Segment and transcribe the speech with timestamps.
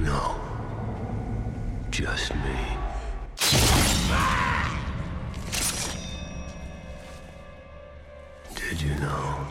[0.00, 0.40] No.
[1.90, 2.76] Just me.
[8.54, 9.46] Did you know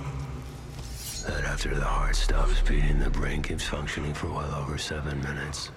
[1.27, 5.71] that after the heart stops beating, the brain keeps functioning for well over seven minutes?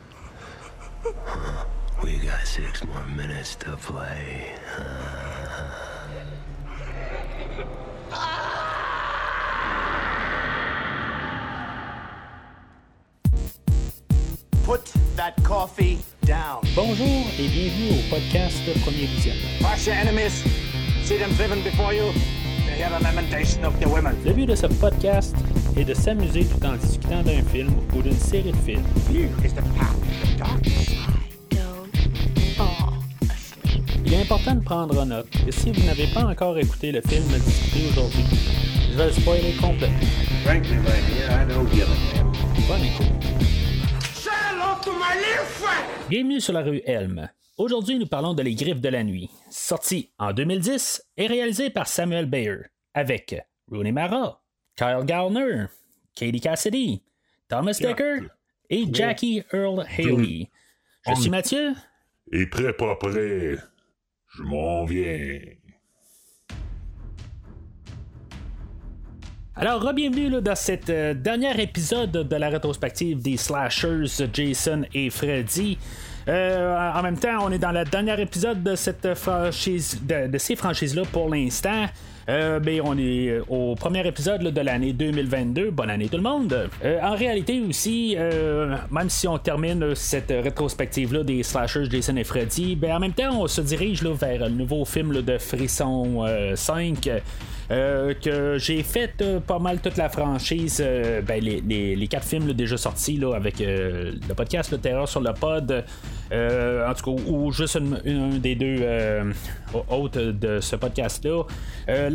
[1.05, 1.65] Huh.
[2.03, 4.55] We got six more minutes to play.
[4.77, 5.26] Put
[15.27, 16.61] that coffee down.
[16.75, 19.49] Bonjour et bienvenue au podcast Premier Visionnement.
[19.61, 20.45] Wash your enemies.
[21.05, 22.13] See them driven before you.
[22.67, 24.15] They hear the lamentation of the women.
[24.25, 25.35] Le but de ce podcast
[25.77, 28.85] est de s'amuser tout en discutant d'un film ou d'une série de films.
[29.11, 29.97] Here is the path
[30.43, 30.61] of.
[34.05, 37.25] Il est important de prendre note que si vous n'avez pas encore écouté le film
[37.45, 38.25] discuté aujourd'hui,
[38.93, 39.99] je vais le spoiler complètement.
[40.45, 41.47] Frankly, my dear, I.
[42.69, 43.26] Bonne écoute.
[46.09, 47.29] Bienvenue sur la rue Elm.
[47.59, 51.89] Aujourd'hui, nous parlons de Les Griffes de la Nuit, sorti en 2010 et réalisé par
[51.89, 52.59] Samuel Bayer,
[52.95, 53.35] avec
[53.71, 54.43] Rooney Mara,
[54.77, 55.67] Kyle Gallner,
[56.15, 57.03] Katie Cassidy,
[57.49, 58.29] Thomas Decker
[58.71, 60.49] et Jackie Earl Haley.
[61.09, 61.75] Je suis Mathieu.
[62.33, 63.57] Et prêt, pas prêt,
[64.29, 65.39] je m'en viens.
[69.59, 75.79] Alors, bienvenue dans cet euh, dernier épisode de la rétrospective des slashers Jason et Freddy.
[76.29, 80.37] Euh, en même temps, on est dans le dernier épisode de cette franchise, de, de
[80.37, 81.87] ces franchises-là pour l'instant.
[82.29, 85.71] Euh, ben, on est euh, au premier épisode là, de l'année 2022.
[85.71, 86.69] Bonne année tout le monde.
[86.85, 88.17] Euh, en réalité aussi,
[88.91, 93.43] même si on termine cette rétrospective-là des slashers Jason et Freddy, ben, en même temps,
[93.43, 97.09] on se dirige là, vers le nouveau film là, de Frisson euh, 5.
[97.71, 100.83] euh, que j'ai fait pas mal toute la franchise,
[101.27, 105.33] ben, les, quatre films là, déjà sortis là, avec le podcast Le Terreur sur le
[105.33, 105.85] Pod,
[106.33, 108.01] en tout cas, ou juste une-
[108.35, 108.85] un des deux
[109.91, 111.43] hôtes de ce podcast-là.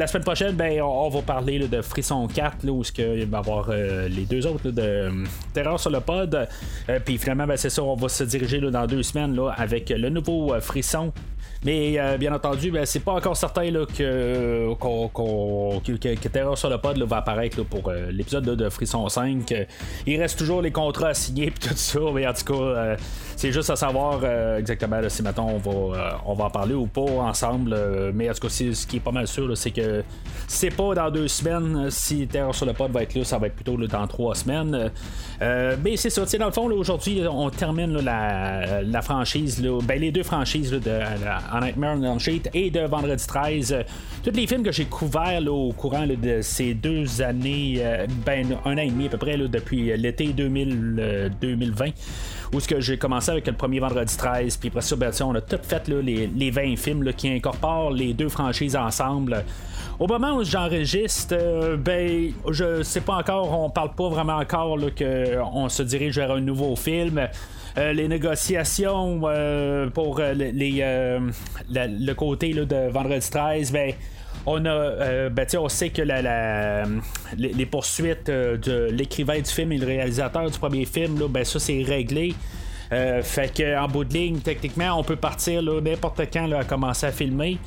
[0.02, 3.28] La semaine prochaine, ben, on, va parler de Frisson 4, là, où ce que il
[3.28, 5.12] va y avoir euh, les deux autres de euh,
[5.54, 6.48] Terreur sur le Pod.
[6.90, 10.10] Euh, Puis finalement, ben, c'est ça, on va se diriger dans deux semaines avec le
[10.10, 11.14] nouveau Frisson.
[11.64, 16.16] Mais euh, bien entendu, ben, c'est pas encore certain là, que, qu'on- qu'on- que, que-
[16.20, 19.52] que Terror sur le pod là, va apparaître là, pour euh, l'épisode de Frisson 5.
[19.52, 19.66] Euh,
[20.08, 22.96] il reste toujours les contrats à signer et tout ça, mais en tout cas, euh,
[23.36, 26.74] c'est juste à savoir euh, exactement si maintenant on va, euh, on va en parler
[26.74, 27.74] ou pas ensemble.
[27.74, 30.04] euh, mais en tout cas, ce qui est pas mal sûr, c'est que
[30.48, 31.92] c'est pas dans deux semaines.
[31.92, 34.92] Si Terror sur le pod va être là, ça va être plutôt dans trois semaines.
[35.44, 40.12] Euh, mais c'est ça, dans le fond, aujourd'hui, on termine la, la franchise, ben, les
[40.12, 43.74] deux franchises de la- en Nightmare on Elm Street et de Vendredi 13.
[43.74, 43.84] Euh,
[44.24, 48.74] tous les films que j'ai couverts au courant de ces deux années, euh, ben, un
[48.74, 51.92] an et demi à peu près, depuis l'été 2000, euh, 2020
[52.54, 55.36] où ce que j'ai commencé avec le premier vendredi 13, puis après ça, ben, on
[55.36, 59.46] a tout fait là, les, les 20 films qui incorporent les deux franchises ensemble.
[60.00, 64.78] Au moment où j'enregistre, euh, ben, je sais pas encore, on parle pas vraiment encore
[64.78, 67.28] là, que on se dirige vers un nouveau film.
[67.78, 70.34] Euh, les négociations euh, pour euh,
[71.70, 73.94] le côté de vendredi 13, ben,
[74.46, 76.02] on a, ben, on sait que
[77.38, 81.84] les, poursuites de l'écrivain du film et le réalisateur du premier film, ben, ça c'est
[81.84, 82.34] réglé.
[82.92, 87.06] Euh, fait que en bout de ligne, techniquement, on peut partir n'importe quand à commencer
[87.08, 87.58] à filmer.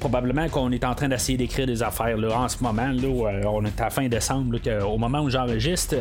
[0.00, 2.88] Probablement qu'on est en train d'essayer d'écrire des affaires là, en ce moment.
[2.88, 4.58] Là, on est à fin décembre.
[4.84, 5.94] au moment où j'enregistre,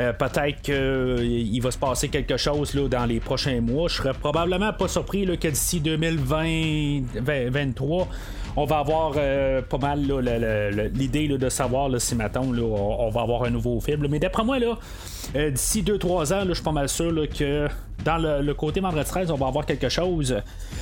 [0.00, 3.88] euh, peut-être qu'il va se passer quelque chose là, dans les prochains mois.
[3.88, 8.08] Je serais probablement pas surpris que d'ici 2023,
[8.56, 10.00] on va avoir euh, pas mal
[10.94, 14.06] l'idée de savoir si maintenant on, va avoir un nouveau film.
[14.08, 14.58] Mais d'après moi,
[15.36, 17.68] euh, d'ici 2-3 ans, je suis pas mal sûr que
[18.04, 20.36] dans le, le côté Vendredi 13, on va avoir quelque chose.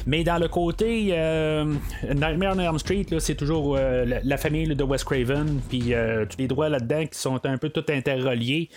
[0.06, 1.64] Mais dans le côté euh,
[2.02, 6.24] Nightmare on Elm Street, c'est toujours euh, la, la famille de Wes Craven, puis euh,
[6.24, 8.70] tous les droits là-dedans qui sont un peu tout interreliés.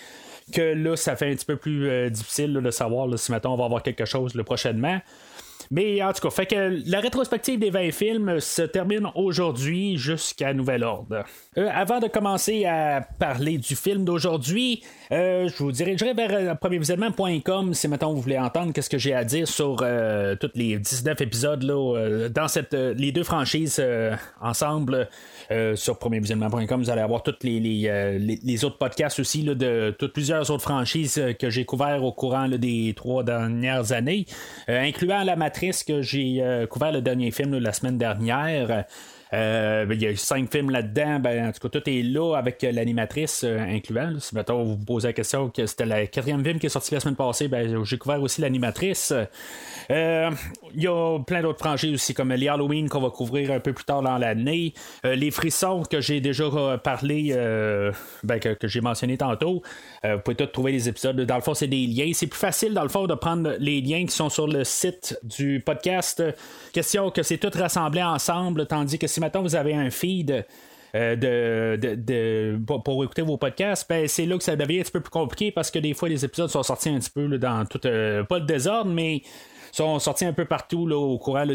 [0.52, 3.58] Que là, ça fait un petit peu plus euh, difficile de savoir si maintenant on
[3.58, 5.00] va avoir quelque chose là, prochainement.
[5.72, 10.54] Mais en tout cas, fait que la rétrospective des 20 films se termine aujourd'hui jusqu'à
[10.54, 11.24] nouvel ordre.
[11.58, 17.74] Euh, avant de commencer à parler du film d'aujourd'hui, euh, je vous dirigerai vers premiervisionnement.com
[17.74, 21.64] si maintenant vous voulez entendre qu'est-ce que j'ai à dire sur tous les 19 épisodes
[21.64, 23.82] là, dans cette, les deux franchises
[24.42, 25.08] ensemble.
[25.52, 29.56] Euh, sur premiervisionnement.com, vous allez avoir tous les, euh, les- les autres podcasts aussi là,
[29.56, 33.92] de toutes plusieurs autres franchises euh, que j'ai couverts au courant là, des trois dernières
[33.92, 34.26] années,
[34.68, 38.86] incluant La Matrice que j'ai couvert le dernier film là, la semaine dernière.
[39.34, 41.20] Euh, ben, il y a cinq films là-dedans.
[41.20, 44.14] Ben, en tout cas, tout est là avec l'animatrice euh, incluant.
[44.20, 46.94] Si mettons, vous vous posez la question que c'était le quatrième film qui est sorti
[46.94, 49.12] la semaine passée, ben, j'ai couvert aussi l'animatrice.
[49.92, 50.32] Euh,
[50.76, 53.74] Il y a plein d'autres franchises aussi, comme les Halloween qu'on va couvrir un peu
[53.74, 54.74] plus tard dans l'année.
[55.06, 56.44] Euh, les frissons que j'ai déjà
[56.84, 57.34] parlé,
[58.24, 59.62] ben, que, j'ai mentionné tantôt.
[60.04, 61.20] Vous pouvez tous trouver les épisodes.
[61.22, 62.12] Dans le fond, c'est des liens.
[62.14, 65.18] C'est plus facile, dans le fond, de prendre les liens qui sont sur le site
[65.24, 66.24] du podcast.
[66.74, 70.46] Question que c'est tout rassemblé ensemble, tandis que si maintenant vous avez un feed.
[70.96, 74.84] euh, de, de- de- pour, écouter vos podcasts, ben, c'est là que ça devient un
[74.84, 77.28] petit peu plus compliqué parce que des fois les épisodes sont sortis un petit peu
[77.40, 79.24] dans tout, euh, pas le désordre, mais
[79.74, 81.54] sont sortis un peu partout là, au courant de,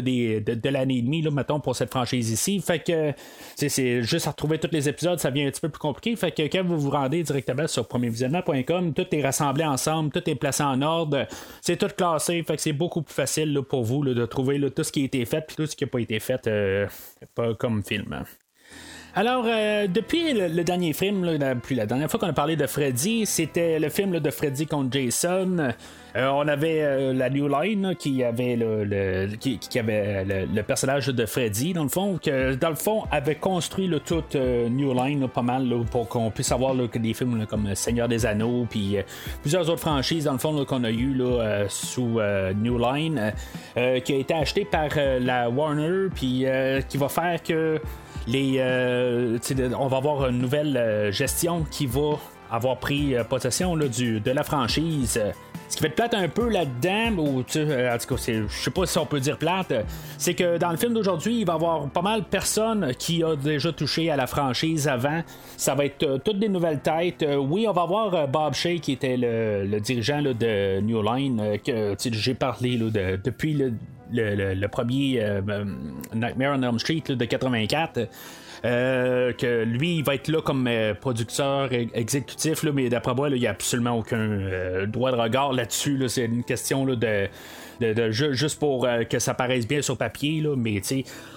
[0.53, 2.59] de l'année et demie, là, mettons, pour cette franchise ici.
[2.59, 3.13] Fait que
[3.55, 6.15] c'est- juste à retrouver tous les épisodes, ça devient un petit peu plus compliqué.
[6.15, 10.35] Fait que quand vous vous rendez directement sur premiervisionnement.com, tout est rassemblé ensemble, tout est
[10.35, 11.25] placé en ordre,
[11.61, 12.43] c'est tout classé.
[12.43, 15.05] Fait que c'est beaucoup plus facile là, pour vous de trouver tout ce qui a
[15.05, 16.87] été fait puis tout ce qui n'a pas été fait euh,
[17.35, 18.23] pas comme film.
[19.15, 21.33] Alors, euh, depuis le, le dernier film, là,
[21.71, 25.71] la, dernière fois qu'on a parlé de Freddy, c'était le film de Freddy contre Jason.
[26.15, 30.63] Euh, on avait euh, la New Line qui avait le, le- qui, avait le, le
[30.63, 34.69] personnage de Freddy, dans le fond, que dans le fond avait construit là, toute euh,
[34.69, 38.97] New Line pas mal pour qu'on puisse avoir des films comme Seigneur des Anneaux, puis
[39.41, 41.19] plusieurs autres franchises dans le fond qu'on a eu
[41.67, 42.19] sous
[42.55, 43.33] New Line,
[43.75, 44.89] qui a été acheté par
[45.19, 46.45] la Warner, puis
[46.87, 47.79] qui va faire que
[48.29, 49.37] les, euh,
[49.77, 52.19] on va avoir une nouvelle euh, gestion qui va
[52.51, 55.19] avoir pris euh, possession de la franchise.
[55.67, 58.97] Ce qui fait plate un peu là-dedans, ou en tout cas, je sais pas si
[58.97, 59.71] on peut dire plate,
[60.17, 63.23] c'est que dans le film d'aujourd'hui, il va y avoir pas mal de personnes qui
[63.23, 65.21] ont déjà touché à la franchise avant.
[65.57, 67.23] Ça va être toutes des nouvelles têtes.
[67.37, 71.95] Oui, on va avoir euh, Bob Shea qui était le, dirigeant de New Line, que
[72.11, 73.73] j'ai parlé depuis le,
[74.11, 75.65] le- premier euh, euh,
[76.13, 78.07] Nightmare on Elm Street de 84.
[78.65, 83.39] euh, que lui, il va être là comme euh, producteur exécutif, mais d'après moi, il
[83.39, 85.95] n'y a absolument aucun droit de regard là-dessus.
[85.97, 86.09] là.
[86.09, 87.29] C'est une question de, de-
[87.93, 90.43] de- ju- juste pour que ça paraisse bien sur papier.
[90.57, 90.81] Mais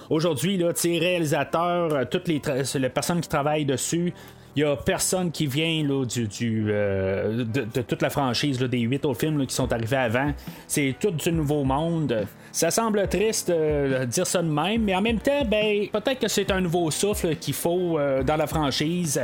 [0.09, 0.57] aujourd'hui,
[0.99, 2.41] réalisateur, toutes les
[2.89, 4.13] personnes qui travaillent dessus,
[4.55, 8.61] il y a personne qui vient là, du, du, euh, de, de toute la franchise
[8.61, 10.31] là, des huit autres films là, qui sont arrivés avant.
[10.67, 12.27] C'est tout du nouveau monde.
[12.51, 16.19] Ça semble triste euh, de dire ça de même, mais en même temps, ben, peut-être
[16.19, 19.19] que c'est un nouveau souffle qu'il faut euh, dans la franchise.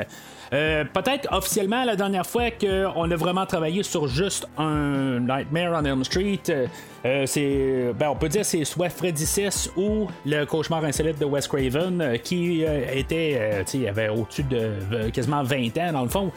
[0.51, 5.85] Euh, peut-être officiellement la dernière fois qu'on a vraiment travaillé sur juste un Nightmare on
[5.85, 6.65] Elm Street, euh,
[7.05, 11.25] euh, c'est, ben, on peut dire c'est soit Freddy 6 ou le cauchemar insolite de
[11.25, 16.31] Wes Craven qui était, il avait au-dessus de quasiment 20 ans dans le fond.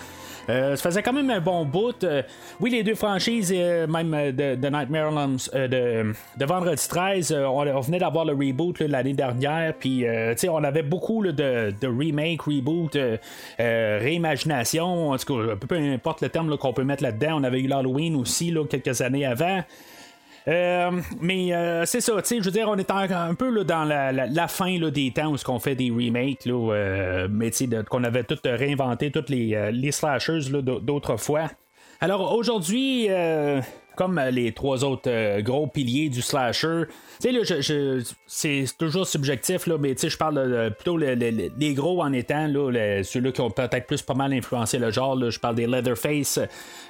[0.48, 2.02] Euh, ça faisait quand même un bon bout.
[2.04, 2.22] Euh,
[2.60, 7.98] oui, les deux franchises, euh, même de, de Nightmare de, Vendredi 13, euh, on, venait
[7.98, 10.04] d'avoir le reboot l'année dernière, puis
[10.48, 12.96] on avait beaucoup de, remake, reboot,
[13.58, 17.38] réimagination, en tout cas, peu, importe le terme qu'on peut mettre là-dedans.
[17.40, 19.62] On avait eu l'Halloween aussi quelques années avant.
[20.48, 20.90] Euh,
[21.20, 23.84] mais euh, c'est ça, tu sais, je veux dire, on est un peu là, dans
[23.84, 28.04] la, fin des temps où on fait des remakes, là, euh, mais tu sais, qu'on
[28.04, 31.50] avait tout réinventé, tous les, les slashers d'autrefois.
[32.00, 33.08] Alors aujourd'hui,
[33.96, 36.84] comme euh, les trois autres euh, gros piliers du slasher,
[38.26, 42.48] c'est toujours subjectif, là, mais je parle plutôt le- le- le- les gros en étant
[43.02, 45.18] ceux-là qui ont peut-être plus pas mal influencé le genre.
[45.30, 46.40] je parle des Leatherface,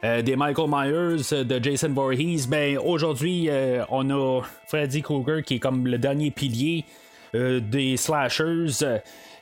[0.05, 2.47] euh, des Michael Myers, de Jason Voorhees.
[2.49, 3.49] Ben aujourd'hui,
[3.91, 6.85] on a Freddy Krueger qui est comme le dernier pilier
[7.35, 8.67] des slashers.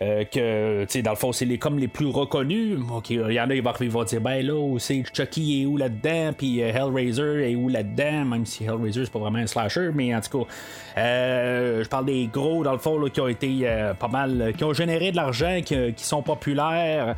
[0.03, 2.79] Euh, que, tu sais, dans le fond, c'est les, comme les plus reconnus.
[2.91, 5.67] Ok, Il y en a, ils vont, ils vont dire, ben là, c'est Chucky est
[5.67, 9.47] où là-dedans, puis euh, Hellraiser est où là-dedans, même si Hellraiser, c'est pas vraiment un
[9.47, 10.51] slasher, mais en tout cas,
[10.99, 13.67] euh, je parle des gros, dans le fond, là, qui ont été
[13.99, 17.15] pas mal, qui ont généré de l'argent, qui, sont populaires.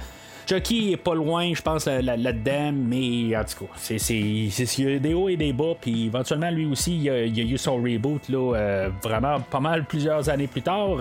[0.48, 4.48] Chucky est pas loin, je pense, là- là- là-dedans, mais en tout cas, c'est, c'est,
[4.50, 7.14] c'est- il y a des hauts et des bas, puis éventuellement, lui aussi, il a,
[7.14, 10.96] a eu son reboot, là, vraiment pas mal plusieurs années plus tard.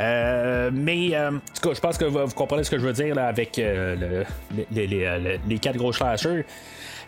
[0.00, 2.92] Euh, mais euh, en tout cas, je pense que vous, comprenez ce que je veux
[2.94, 4.24] dire là, avec euh,
[4.56, 6.46] le- les, les- les quatre gros slashers.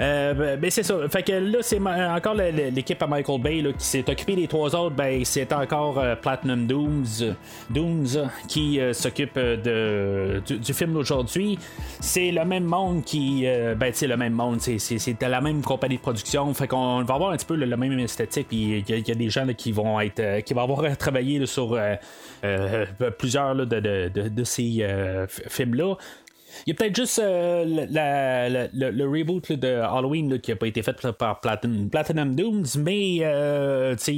[0.00, 0.96] Euh, ben, ben, c'est ça.
[1.08, 4.74] Fait que là, c'est encore l'équipe à Michael Bay là, qui s'est occupé des trois
[4.74, 4.94] autres.
[4.94, 7.34] Ben, c'est encore euh, Platinum Dooms,
[7.70, 11.58] Dooms qui euh, s'occupe euh, du, film d'aujourd'hui.
[12.00, 13.44] C'est le même monde qui.
[13.76, 14.60] ben, c'est le même monde.
[14.60, 16.52] C'est, de la même compagnie de production.
[16.54, 18.48] Fait qu'on va avoir un petit peu le, même esthétique.
[18.48, 20.40] Puis il y, a- des gens qui vont être.
[20.44, 21.78] qui vont avoir travaillé sur
[23.18, 24.86] plusieurs de, ces
[25.48, 25.96] films-là.
[26.66, 30.82] Il y a peut-être juste euh, la- le, reboot de Halloween qui n'a pas été
[30.82, 34.14] fait par Platinum, Dooms, mais euh, il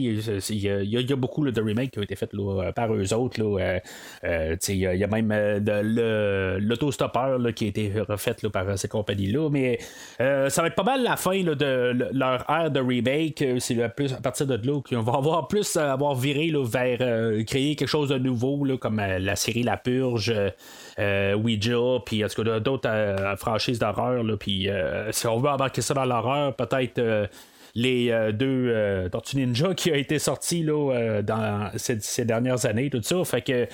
[0.61, 3.41] y, a- beaucoup de remakes qui ont été faits là, par eux autres.
[3.43, 3.79] euh,
[4.25, 8.88] euh, il y, a- même euh, de- l'autostoppeur qui a été refait par euh, ces
[8.88, 9.49] compagnies-là.
[9.50, 9.79] Mais
[10.21, 13.43] euh, ça va être pas mal la fin de le- leur ère de remake.
[13.43, 17.76] Euh, C'est à partir de là qu'on va avoir plus avoir viré vers euh, créer
[17.76, 20.31] quelque chose de nouveau, comme euh, la série La Purge.
[20.35, 20.50] euh,
[20.99, 24.23] euh, Ouija, puis en tout cas d'autres euh, franchises d'horreur.
[24.38, 27.26] Puis euh, si on veut embarquer ça dans l'horreur, peut-être euh,
[27.75, 33.02] les deux euh, Tortues Ninja qui a été sorti là, dans ces, dernières années, tout
[33.02, 33.25] ça.
[33.25, 33.66] Fait que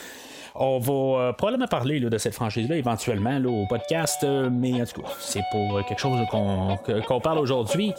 [0.55, 5.43] on va probablement parler de cette franchise-là éventuellement au podcast, mais en tout cas, c'est
[5.53, 7.95] pour quelque chose qu'on parle aujourd'hui.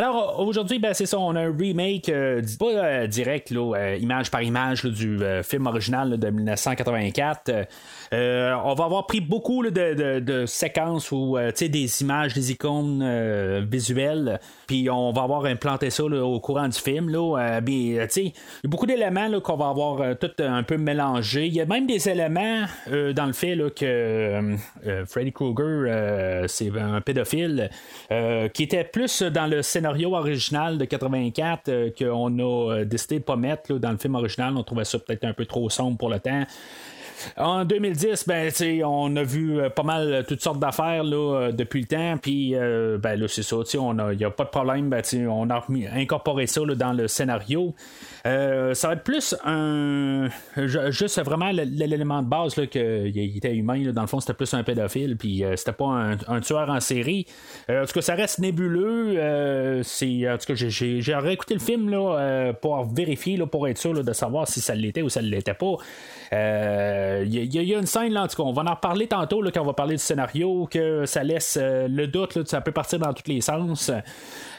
[0.00, 3.96] Alors aujourd'hui, ben, c'est ça, on a un remake, euh, pas euh, direct, là, euh,
[3.96, 7.50] image par image là, du euh, film original là, de 1984.
[8.12, 13.64] Euh, on va avoir pris beaucoup de, séquences ou euh, des images, des icônes euh,
[13.70, 17.08] visuelles, puis on va avoir implanté ça au courant du film.
[17.08, 18.06] Là, il y a
[18.64, 21.46] beaucoup d'éléments qu'on va avoir tout un peu mélangés.
[21.46, 24.56] Il y a même des éléments dans le fait que
[25.06, 27.70] Freddy Krueger, c'est un pédophile,
[28.52, 33.36] qui était plus dans le scénario original de 84 euh, qu'on a décidé de pas
[33.36, 34.56] mettre dans le film original.
[34.56, 36.44] On trouvait ça peut-être un peu trop sombre pour le temps.
[37.36, 38.50] En 2010, ben,
[38.84, 41.16] on a vu euh, pas mal euh, toutes sortes d'affaires là,
[41.48, 42.54] euh, depuis le temps, puis
[42.98, 43.56] ben, là, c'est ça,
[43.98, 47.08] a- il n'y a pas de problème, ben, on a incorporé ça là, dans le
[47.08, 47.74] scénario.
[48.26, 50.28] Euh, ça va être plus un.
[50.56, 53.82] ju- Juste vraiment l'élément de base là, qu'il était humain.
[53.84, 53.92] là.
[53.92, 57.26] dans le fond, c'était plus un pédophile, puis euh, c'était pas un, tueur en série.
[57.70, 59.80] Euh, en tout cas, ça reste nébuleux.
[59.84, 63.78] c'est, en tout cas, j'ai- j'ai réécouté le film là, pour vérifier, là, pour être
[63.78, 65.76] sûr là, de savoir si ça l'était ou ça ne l'était pas.
[66.32, 69.50] Il y, a- une scène, là, en tout cas, on va en reparler tantôt là,
[69.50, 72.98] quand on va parler du scénario, que ça laisse le doute, là, ça peut partir
[72.98, 73.90] dans tous les sens.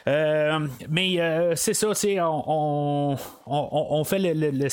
[0.05, 3.15] Mais c'est ça, c'est on,
[3.51, 4.67] on- fait le-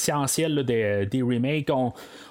[0.49, 0.63] là,
[1.05, 1.71] des, remakes.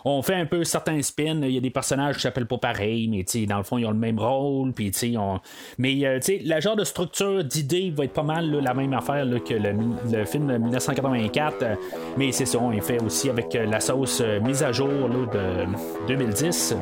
[0.06, 1.42] On, fait un peu certains spins.
[1.42, 3.92] Il y a des personnages qui s'appellent pas pareil, mais dans le fond, ils ont
[3.92, 4.74] le même rôle.
[4.74, 5.40] Puis, on...
[5.78, 9.54] Mais euh, la genre de structure d'idée va être pas mal la même affaire que
[9.54, 11.56] le, film de 1984.
[11.62, 11.76] euh,
[12.18, 14.88] mais c'est ça, on est fait aussi avec euh, la sauce euh, mise à jour
[14.88, 15.66] de
[16.08, 16.76] 2010.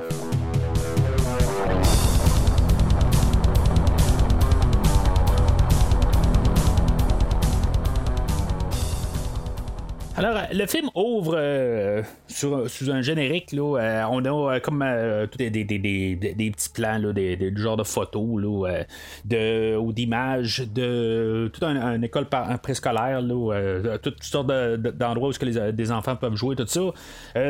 [10.56, 13.52] Le film ouvre euh, sous un générique.
[13.52, 17.62] Là, euh, on a euh, comme euh, des, des, petits plans, là, des, des- du
[17.62, 18.84] genre de photos là,
[19.26, 24.92] de, ou d'images de toute une un école par- préscolaire, là, toutes sortes de- de-
[24.92, 26.82] d'endroits où les, des enfants peuvent jouer, tout ça.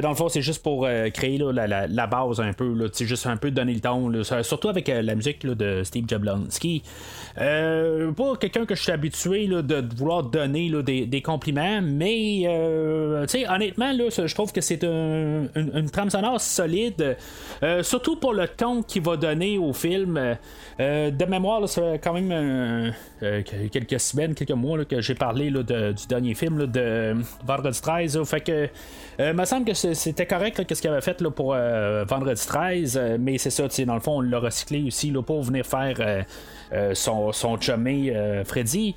[0.01, 3.37] Dans le fond, c'est juste pour créer la, la- base un peu, sais, juste un
[3.37, 4.11] peu donner le ton.
[4.43, 6.83] surtout avec la musique de Steve Jablonski.
[7.35, 12.45] Pas quelqu'un que je suis habitué de, vouloir donner des compliments, mais
[12.95, 17.17] euh, honnêtement, là, je trouve que c'est un- une, trame sonore solide,
[17.63, 20.17] euh, surtout pour le ton qu'il va donner au film.
[20.79, 22.93] Euh, de mémoire, là, ça fait quand même
[23.71, 28.17] quelques semaines, quelques mois que j'ai parlé de- du dernier film de Vendredi 13.
[28.17, 28.25] là.
[28.25, 28.67] fait que
[29.19, 33.37] euh, me semble que c'était correct qu'est-ce qu'il avait fait pour Vendredi 13, euh, mais
[33.37, 36.25] c'est ça, dans le fond, on l'a recyclé aussi pour venir faire
[36.93, 38.13] son, son chumé
[38.45, 38.95] Freddy.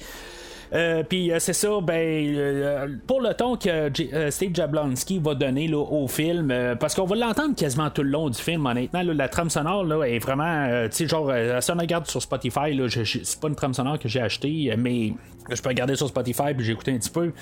[0.73, 3.91] Euh, Puis euh, c'est ça, ben euh, pour le ton que
[4.31, 8.39] Steve Jablonski va donner au film, parce qu'on va l'entendre quasiment tout le long du
[8.39, 12.23] film, honnêtement, la trame sonore là, est vraiment, tu sais, genre, si on regarde sur
[12.23, 15.13] Spotify, c'est pas une trame sonore que j'ai acheté, mais
[15.51, 17.33] je peux regarder sur Spotify puis j'ai écouté un petit peu.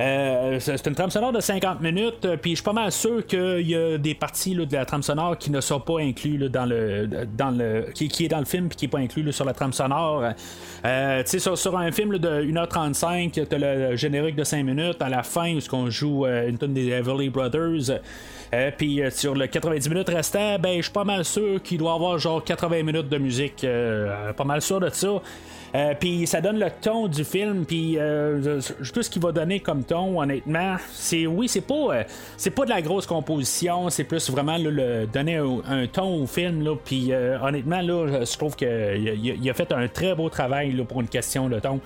[0.00, 3.26] Euh, c'est une trame sonore de 50 minutes, euh, puis je suis pas mal sûr
[3.26, 6.66] qu'il y a des parties de la trame sonore qui ne sont pas incluses dans
[6.66, 10.22] le qui, est dans le film puis qui est pas inclus sur la trame sonore.
[10.84, 15.08] Euh, tu sais sur, un film de 1h35, t'as le générique de 5 minutes à
[15.08, 17.98] la fin où qu'on joue une tonne des Everly Brothers.
[18.76, 22.18] Puis sur le 90 minutes restant, ben je suis pas mal sûr qu'il doit avoir
[22.18, 23.66] genre 80 minutes de musique,
[24.36, 25.20] pas mal sûr de ça.
[25.74, 28.60] Euh, puis ça donne le ton du film, puis euh,
[28.92, 32.02] tout ce qu'il va donner comme ton, honnêtement, c'est oui, c'est pas euh,
[32.36, 36.62] c'est pas de la grosse composition, c'est plus vraiment le donner un, ton au film,
[36.62, 40.28] là, puis euh, honnêtement là, je trouve que il a, a fait un très beau
[40.28, 41.80] travail là, pour une question de ton.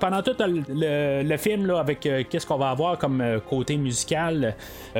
[0.00, 4.54] Pendant tout le, film là, avec qu'est-ce qu'on va avoir comme côté musical,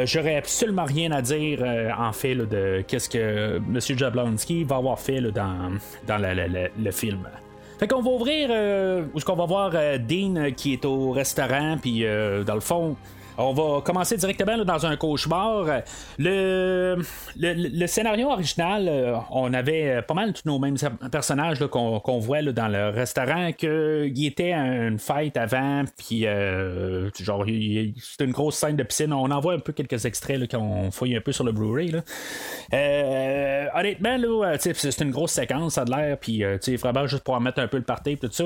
[0.05, 1.63] j'aurais absolument rien à dire
[1.99, 3.81] en fait de qu'est-ce que M.
[3.81, 5.73] Jablonski va avoir fait dans
[6.07, 7.27] dans le film.
[7.85, 10.87] Fait qu'on va ouvrir euh, où est-ce qu'on va voir euh, Dean euh, qui est
[10.87, 12.97] au restaurant, puis euh, dans le fond.
[13.37, 15.67] On va commencer directement dans un cauchemar.
[16.19, 17.03] Le,
[17.87, 20.77] scénario original, euh, on avait pas mal tous nos mêmes
[21.11, 27.45] personnages qu'on, voit dans le restaurant, qu'il était à une fête avant, puis euh, genre,
[27.45, 29.13] c'était une grosse scène de piscine.
[29.13, 31.93] On en voit un peu quelques extraits là, qu'on fouille un peu sur le Blu-ray.
[32.73, 34.17] Euh, honnêtement,
[34.61, 36.45] c'est une grosse séquence, ça a l'air, puis
[36.77, 38.45] vraiment juste pour en mettre un peu le party, tout ça.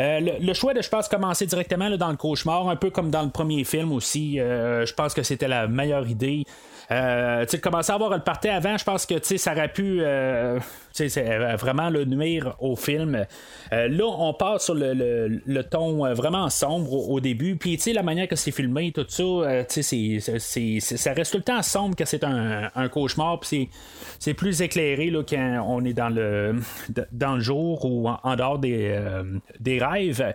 [0.00, 3.22] Le, le choix de, je pense, commencer directement dans le cauchemar, un peu comme dans
[3.22, 6.44] le premier film aussi, euh, je pense que c'était la meilleure idée.
[6.90, 10.58] Euh, commencer à avoir le party avant, je pense que ça aurait pu euh,
[11.00, 13.24] euh, vraiment le nuire au film.
[13.70, 18.50] Là, on part sur le, ton vraiment sombre au, début, puis la manière que c'est
[18.50, 23.70] filmé, tout ça, ça reste tout le temps sombre que c'est un, cauchemar, puis
[24.18, 26.60] c'est, plus éclairé là, quand on est dans le,
[27.40, 30.34] jour ou en, dehors des rêves.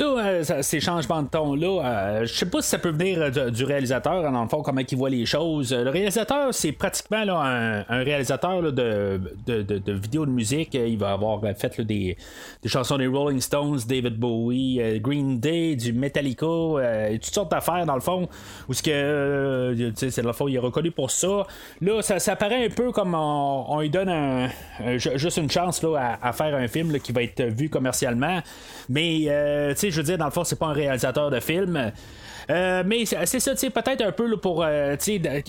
[0.00, 3.50] Euh, ça- ces changements de ton-là, euh, je sais pas si ça peut venir euh,
[3.50, 5.72] du, réalisateur, dans le fond, comment il voit les choses.
[5.72, 10.74] Le réalisateur, c'est pratiquement là, un, réalisateur de, de, de- vidéos de musique.
[10.74, 12.16] Il va avoir fait des,
[12.62, 17.94] des chansons des Rolling Stones, David Bowie, Green Day, du Metallica, toutes sortes d'affaires, dans
[17.94, 18.28] le fond,
[18.68, 21.46] où ce que, c'est dans le fond, il est reconnu pour ça.
[21.80, 24.48] Là, ça, ça paraît un peu comme on, lui donne
[24.96, 28.40] juste une chance là, à, à faire un film qui va être vu commercialement.
[28.88, 31.40] Mais, euh, tu sais, je veux dire, dans le fond, c'est pas un réalisateur de
[31.40, 31.92] film.
[32.48, 34.62] Euh, mais c'est ça, tu peut-être un peu pour.
[34.62, 34.96] euh,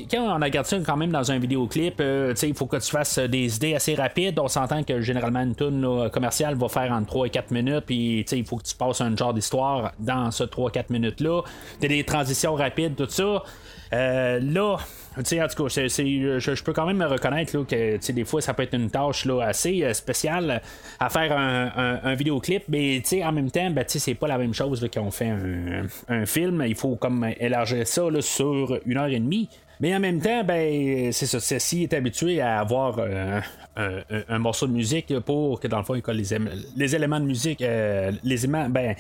[0.10, 3.20] quand on regarde ça quand même dans un vidéoclip, euh, il faut que tu fasses
[3.20, 4.40] des idées assez rapides.
[4.40, 8.26] On s'entend que généralement une tune commerciale va faire entre 3 et 4 minutes, puis
[8.32, 11.42] il faut que tu passes un genre d'histoire dans ce 3-4 minutes-là.
[11.80, 13.44] T'as des transitions rapides, tout ça.
[13.92, 14.78] Là,
[15.18, 18.54] en tout cas, c'est- je, peux quand même me reconnaître là, que des fois, ça
[18.54, 20.62] peut être une tâche là, assez euh, spéciale
[21.00, 24.88] à faire un, un- vidéoclip, mais en même temps, ben, c'est pas la même chose
[24.94, 26.64] qu'on fait un, un film.
[26.68, 29.50] Il faut comme élargir ça là, sur une heure et demie.
[29.80, 31.40] Mais en même temps, ben, c'est ça.
[31.40, 33.40] Ceci est habitué à avoir euh,
[33.78, 36.38] un, morceau de musique pour que dans le fond, il colle les,
[36.76, 38.96] les éléments de musique, euh, les éléments, ben,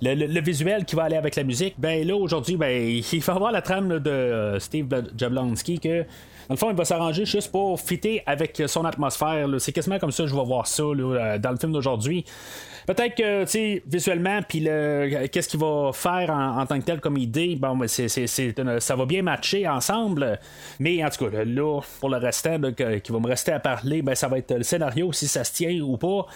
[0.00, 1.74] le, le- le visuel qui va aller avec la musique.
[1.78, 2.70] Ben là, aujourd'hui, ben,
[3.12, 6.04] il va avoir la trame de euh, Steve Jablonski que.
[6.50, 9.46] Dans le fond, il va s'arranger juste pour fitter avec son atmosphère.
[9.60, 12.24] C'est quasiment comme ça que je vais voir ça euh, dans le film d'aujourd'hui.
[12.88, 17.18] Peut-être que, tu sais, visuellement, puis qu'est-ce qu'il va faire en, tant que tel comme
[17.18, 20.40] idée, bon, ça va bien matcher ensemble.
[20.80, 24.02] Mais en tout cas, là, pour le restant là, qui va me rester à parler,
[24.02, 26.26] ben, ça va être le scénario, si ça se tient ou pas.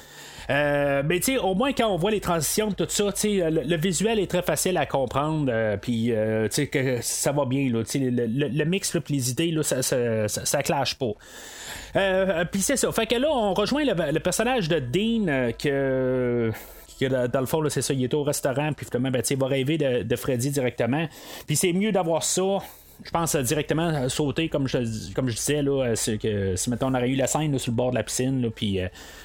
[0.50, 3.76] Euh, mais tu sais, au moins quand on voit les transitions, tout ça, le, le
[3.76, 7.70] visuel est très facile à comprendre, euh, puis euh, tu sais que ça va bien
[7.72, 11.12] là, le, le- le mix, là, les idées, là, ça, ça, ça, clash pas.
[11.96, 12.90] Euh, puis c'est ça.
[12.92, 16.50] Fait que là, on rejoint le, personnage de Dean euh, que.
[17.00, 19.46] que dans le fond, c'est ça, il est au restaurant, puis finalement, ben, il va
[19.46, 21.06] rêver de, de Freddy directement.
[21.46, 22.58] Puis c'est mieux d'avoir ça
[23.02, 26.70] je pense euh, directement euh, sauter comme je comme je disais là euh, que si
[26.70, 28.78] maintenant on aurait eu la scène sur le bord de la piscine puis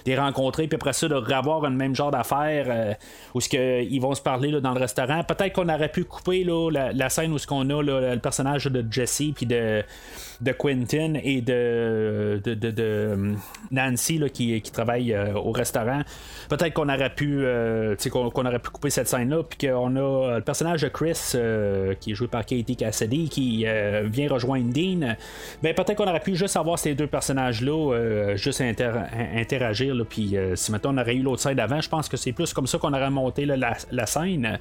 [0.06, 2.94] les rencontrer puis après ça de revoir un même genre d'affaire euh,
[3.34, 5.24] où ce que ils vont se parler là, dans le restaurant.
[5.24, 8.66] Peut-être qu'on aurait pu couper là, la, la scène où ce qu'on a le personnage
[8.66, 9.84] de Jesse puis de
[10.42, 13.34] de Quentin et de de, euh,
[13.72, 16.02] Nancy là, qui, qui travaille euh, au restaurant.
[16.50, 20.38] Peut-être qu'on aurait pu euh, qu'on, aurait pu couper cette scène là puis qu'on a
[20.38, 21.36] le personnage de Chris
[22.00, 23.66] qui est joué par Katie Cassidy qui
[24.06, 25.16] vient rejoindre Dean.
[25.62, 29.04] Ben peut-être qu'on aurait pu juste avoir ces deux personnages là juste inter-
[29.36, 32.54] interagir puis si maintenant on aurait eu l'autre scène avant je pense que c'est plus
[32.54, 34.60] comme ça qu'on aurait monté la, la scène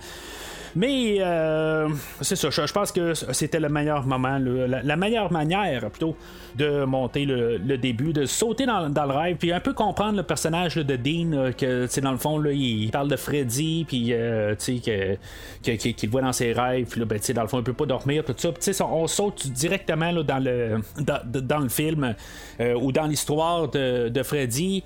[0.77, 1.89] mais euh,
[2.21, 6.17] c'est ça, je, pense que c'était le meilleur moment, la, meilleure manière plutôt
[6.57, 10.77] de monter le, début, de sauter dans, le rêve, puis un peu comprendre le personnage
[10.77, 14.55] de Dean, là, que sais, dans le fond, là, il parle de Freddy, puis euh,
[14.59, 17.73] tu sais, qu'il voit dans ses rêves, puis là, ben, dans le fond, il peut
[17.73, 18.53] pas dormir, tout ça.
[18.53, 22.15] Puis, on, on saute directement dans, le, dans, le film
[22.61, 24.85] euh, ou dans l'histoire de Freddy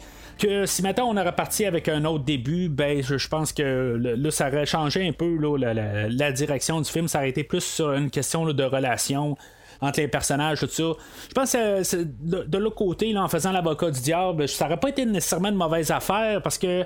[0.67, 4.49] si maintenant on aurait parti avec un autre début, ben je, pense que là, ça
[4.49, 7.09] aurait changé un peu la, direction du film.
[7.09, 9.37] Ça aurait été plus sur une question de relation
[9.81, 10.93] entre les personnages, tout ça.
[11.29, 14.91] Je pense que de, l'autre côté, là, en faisant l'avocat du diable, ça aurait pas
[14.91, 16.85] été nécessairement une mauvaise affaire parce que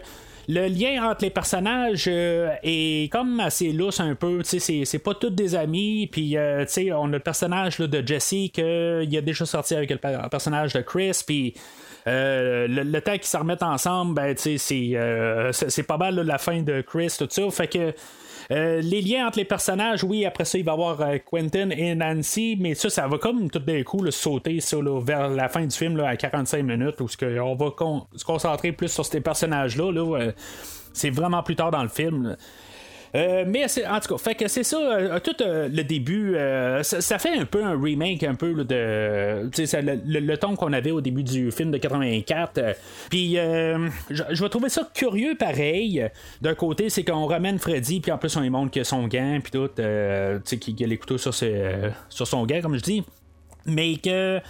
[0.48, 4.42] le lien entre les personnages euh, est comme assez lousse un peu.
[4.44, 6.06] C'est, c'est pas tous des amis.
[6.06, 6.64] Puis, euh,
[6.94, 10.80] on a le personnage de Jesse qui a déjà sorti avec le per- personnage de
[10.80, 11.20] Chris.
[11.26, 11.54] Puis,
[12.06, 16.62] euh, le, le temps qu'ils se remettent ensemble, ben, euh, c'est, pas mal la fin
[16.62, 17.50] de Chris, tout ça.
[17.50, 17.94] Fait que.
[18.52, 21.96] Euh, les liens entre les personnages, oui, après ça, il va y avoir Quentin et
[21.96, 24.60] Nancy, mais ça, ça va comme tout d'un coup là, sauter
[25.02, 27.08] vers la fin du film à 45 minutes, où
[27.42, 27.72] on va
[28.14, 29.90] se concentrer plus sur ces personnages-là.
[29.90, 30.30] là,
[30.92, 32.36] c'est vraiment plus tard dans le film.
[33.16, 36.36] Euh, mais c'est- en tout cas, fait que c'est ça, euh, tout euh, le début,
[36.82, 41.00] ça, fait un peu un remake un peu de ça, le, ton qu'on avait au
[41.00, 42.58] début du film de 84.
[42.58, 42.72] euh,
[43.10, 46.06] Puis je vais trouver ça curieux pareil.
[46.42, 49.38] D'un côté, c'est qu'on ramène Freddy, puis en plus on lui montre que son gant,
[49.42, 49.82] puis tout, tu
[50.44, 53.02] sais, qu'il a les couteaux sur, sur son gant, comme je dis.
[53.64, 54.40] Mais que.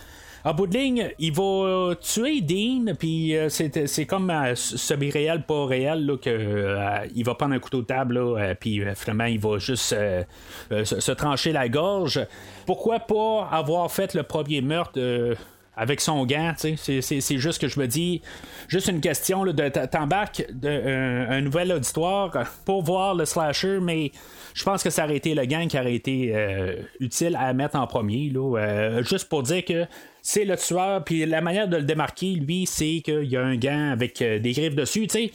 [0.46, 5.66] En bout de ligne, il va tuer Dean, puis euh, c'est, comme euh, semi-réel, pas
[5.66, 9.40] réel, là, que, euh, il va prendre un couteau de table, là, puis finalement, il
[9.40, 9.82] va juste
[10.70, 12.24] se, trancher la gorge.
[12.64, 15.00] Pourquoi pas avoir fait le premier meurtre
[15.76, 18.22] avec son gant, c'est, juste que je me dis,
[18.66, 20.68] juste une question là, de t'embarques de,
[21.28, 22.32] un, nouvel auditoire
[22.64, 24.10] pour voir le slasher, mais
[24.54, 27.76] je pense que ça aurait été le gant qui aurait été euh, utile à mettre
[27.76, 29.84] en premier, là, euh, juste pour dire que
[30.22, 33.56] c'est le tueur, puis la manière de le démarquer, lui, c'est qu'il y a un
[33.56, 35.32] gant avec euh, des griffes dessus, tu sais.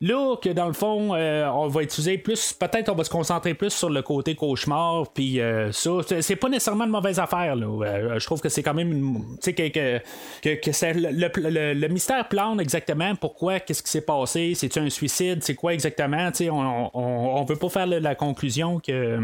[0.00, 3.54] Là, que dans le fond, euh, on va utiliser plus, peut-être on va se concentrer
[3.54, 7.56] plus sur le côté cauchemar, puis euh, ça, c'est- pas nécessairement une mauvaise affaire.
[7.56, 7.66] Là.
[7.66, 9.98] Euh, je trouve que c'est quand même, tu sais, que,
[10.42, 15.72] que, le, mystère plane exactement pourquoi, qu'est-ce qui s'est passé, c'est-tu un suicide, c'est quoi
[15.72, 19.20] exactement, tu sais, on, on, veut pas faire la, conclusion que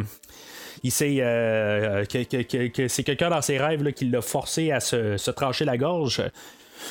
[0.82, 5.16] il que- que- que c'est quelqu'un dans ses rêves là, qui l'a forcé à se,
[5.16, 6.22] se trancher la gorge.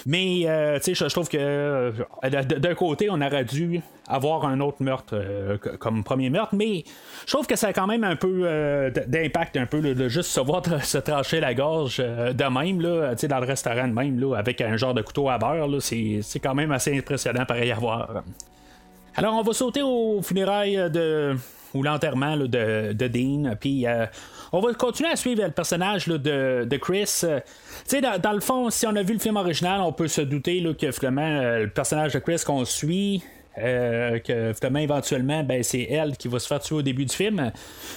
[0.05, 1.91] Mais euh, tu sais, je, trouve que euh,
[2.23, 6.83] d'un côté, on aurait dû avoir un autre meurtre euh, comme premier meurtre, mais
[7.25, 10.39] je trouve que ça a quand même un peu d'impact, un peu, de juste se
[10.39, 14.61] voir se trancher la gorge de même, là, dans le restaurant de même, là, avec
[14.61, 18.23] un genre de couteau à beurre, c'est, quand même assez impressionnant pareil à voir.
[19.15, 21.35] Alors, on va sauter au funérailles de.
[21.73, 23.55] Ou l'enterrement de, de Dean.
[23.59, 24.05] Puis, euh,
[24.51, 27.21] on va continuer à suivre le personnage de, Chris.
[27.23, 27.39] Euh,
[27.87, 30.21] tu sais, dans, le fond, si on a vu le film original, on peut se
[30.21, 33.23] douter que finalement, euh, le personnage de Chris qu'on suit.
[33.57, 37.13] Euh, que finalement éventuellement ben, c'est elle qui va se faire tuer au début du
[37.13, 37.51] film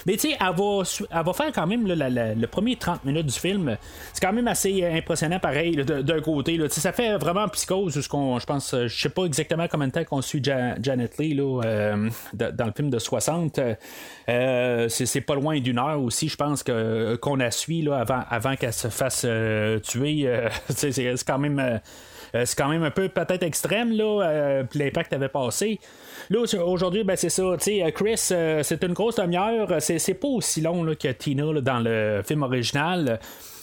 [0.05, 3.05] mais tu sais elle va, elle va faire quand même la- la- le premier 30
[3.05, 3.77] minutes du film
[4.11, 6.67] c'est quand même assez euh, impressionnant pareil d'un côté là.
[6.69, 10.41] Ça fait vraiment psychose je pense je sais pas exactement combien de temps qu'on suit
[10.43, 13.59] Ja- Janet Lee là, euh, dans le film de 60
[14.27, 18.55] euh, c'est, pas loin d'une heure aussi je pense qu'on a suit là, avant, avant
[18.55, 19.25] qu'elle se fasse
[19.83, 20.29] tuer
[20.69, 21.79] c'est, quand même
[22.43, 25.79] c'est quand même un peu peut-être extrême, là, euh, l'impact avait passé.
[26.29, 27.43] Là, aujourd'hui, ben, c'est ça.
[27.43, 29.75] euh, Chris, euh, c'est une grosse demi-heure.
[29.79, 33.19] C'est, pas aussi long là, que Tina là, dans le film original.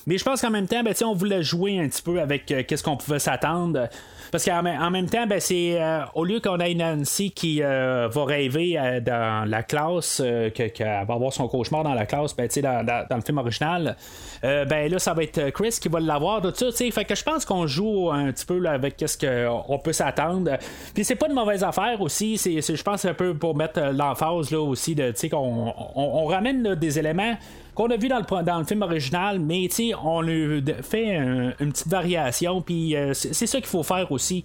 [0.06, 2.62] Mais je pense qu'en même temps, ben, on voulait jouer un petit peu avec euh,
[2.66, 3.88] qu'est-ce qu'on pouvait s'attendre.
[4.32, 8.08] Parce qu'en en même temps, ben, c'est euh, au lieu qu'on ait Nancy qui euh,
[8.10, 12.34] va rêver euh, dans la classe, que- qu'elle va avoir son cauchemar dans la classe,
[12.34, 13.96] ben, dans, dans- dans le film original,
[14.42, 16.66] ben là, ça va être Chris qui va l'avoir, tout ça.
[16.70, 16.90] tu sais.
[16.90, 20.56] Fait que je pense qu'on joue un petit peu avec qu'est-ce qu'on peut s'attendre.
[20.94, 22.38] Puis c'est pas une mauvaise affaire aussi.
[22.38, 26.62] C'est, je pense un peu pour mettre l'emphase là aussi de, qu'on on, on ramène
[26.62, 27.36] là, des éléments
[27.74, 31.52] qu'on a vu dans le, dans le film original, mais tu on a fait un-
[31.60, 34.44] une petite variation, puis euh, c'est ça qu'il faut faire aussi.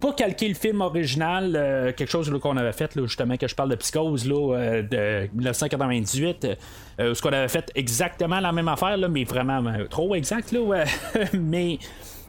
[0.00, 3.70] Pour calquer le film original, euh, quelque chose qu'on avait fait, justement, que je parle
[3.70, 6.46] de Psychose là, euh, de 1998,
[7.00, 9.60] euh, ce qu'on avait fait exactement la même affaire, là, mais vraiment
[9.90, 10.84] trop exact, là,
[11.32, 11.78] mais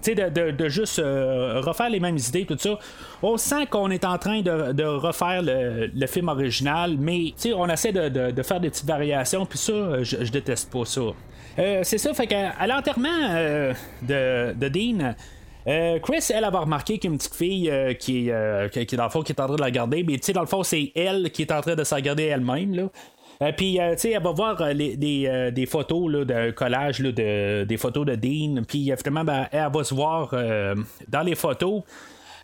[0.02, 2.78] sais, de, juste euh, refaire les mêmes idées, tout ça.
[3.22, 8.44] On sent qu'on est en train de, refaire le, film original, mais on essaie de,
[8.44, 11.02] faire des petites variations, puis ça, euh, je, déteste pas ça.
[11.58, 13.34] Euh, c'est ça, fait qu'à l'enterrement
[14.02, 15.16] de, de Dean,
[16.02, 19.04] Chris, elle, va remarquer qu'il y a une petite fille qui, est, euh, qui, dans
[19.04, 20.64] le fond, qui est en train de la garder, mais tu sais, dans le fond,
[20.64, 22.90] c'est elle qui est en train de se regarder elle-même, là.
[23.56, 26.52] Puis, euh, tu sais, elle va voir euh, les, des, euh, des photos là, de
[26.52, 28.64] collage là, de, des photos de Dean.
[28.68, 30.76] Puis, euh, finalement, ben, elle va se voir euh,
[31.08, 31.84] dans les photos.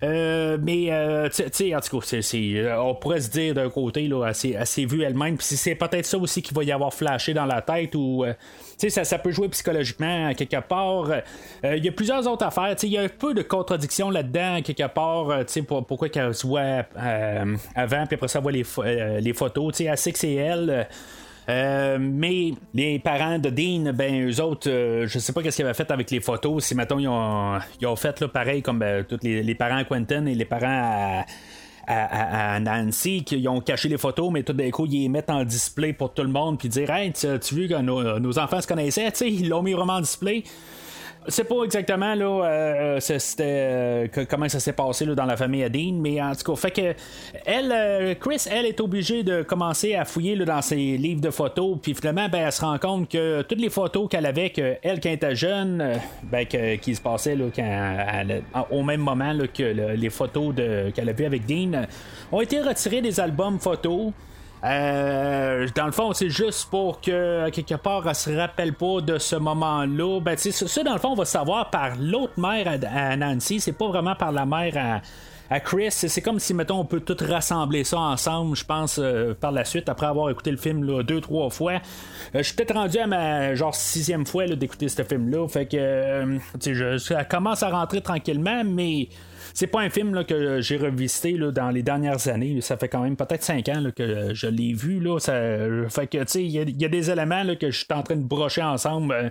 [0.04, 4.08] Euh, mais, euh, tu sais, en tout cas, euh, on pourrait se dire d'un côté,
[4.08, 5.38] là, elle s'est vue elle-même.
[5.38, 8.24] Puis, c'est peut-être ça aussi qui va y avoir flashé dans la tête ou.
[8.26, 11.08] euh, tu sais, ça, ça peut jouer psychologiquement quelque part.
[11.64, 12.76] Il y a plusieurs autres affaires.
[12.84, 15.46] Il y a un peu de contradiction là-dedans, quelque part.
[15.68, 16.84] pour- pourquoi qu'elle se voit
[17.76, 19.74] avant, puis après ça, elle voit les, les photos.
[19.78, 20.88] Tu sais, Elle sait que c'est elle.
[21.48, 25.66] Euh, mais les parents de Dean, ben eux autres, euh, je sais pas qu'est-ce qu'ils
[25.66, 26.64] avaient fait avec les photos.
[26.64, 30.26] Si mettons ils ont, ils ont fait pareil comme euh, tous les, parents à Quentin
[30.26, 31.24] et les parents
[31.88, 35.44] à, Nancy qui ont caché les photos, mais tout d'un coup ils les mettent en
[35.44, 38.60] display pour tout le monde puis dire Hey, tu as vu que nos, nos enfants
[38.60, 40.44] se connaissaient, tu ils l'ont mis vraiment en display.
[41.28, 45.38] C'est pas exactement là, euh, c'est- c'était euh, comment ça s'est passé là, dans la
[45.38, 46.94] famille Dean, mais en tout cas, fait que
[47.46, 51.30] elle, euh, Chris, elle est obligée de commencer à fouiller là, dans ses livres de
[51.30, 54.76] photos, puis finalement, ben, elle se rend compte que toutes les photos qu'elle avait, que
[54.84, 57.46] elle quand elle était jeune, euh, ben, que- qui se passaient là,
[58.72, 61.84] au même moment là, que le- les photos de, qu'elle avait avec Dean, euh,
[62.32, 64.12] ont été retirées des albums photos.
[64.66, 69.20] Euh, dans le fond, c'est juste pour que quelque part elle se rappelle pas de
[69.20, 70.20] ce moment-là.
[70.22, 73.60] Ben, ça, ça, dans le fond, on va savoir par l'autre mère à, Nancy.
[73.60, 75.02] C'est pas vraiment par la mère
[75.52, 75.92] à, Chris.
[75.92, 79.64] C'est comme si, mettons, on peut tout rassembler ça ensemble, je pense, euh, par la
[79.66, 81.74] suite, après avoir écouté le film là, deux, trois fois.
[81.74, 85.48] Euh, je suis peut-être rendu à ma genre sixième fois d'écouter ce film-là.
[85.48, 89.10] Fait que, euh, je- ça commence à rentrer tranquillement, mais.
[89.56, 92.60] C'est pas un film que j'ai revisité dans les dernières années.
[92.60, 95.02] Ça fait quand même peut-être 5 ans que je l'ai vu.
[95.20, 95.34] Ça,
[95.90, 99.14] fait que il y, a- des éléments que je suis en train de brocher ensemble
[99.14, 99.30] euh,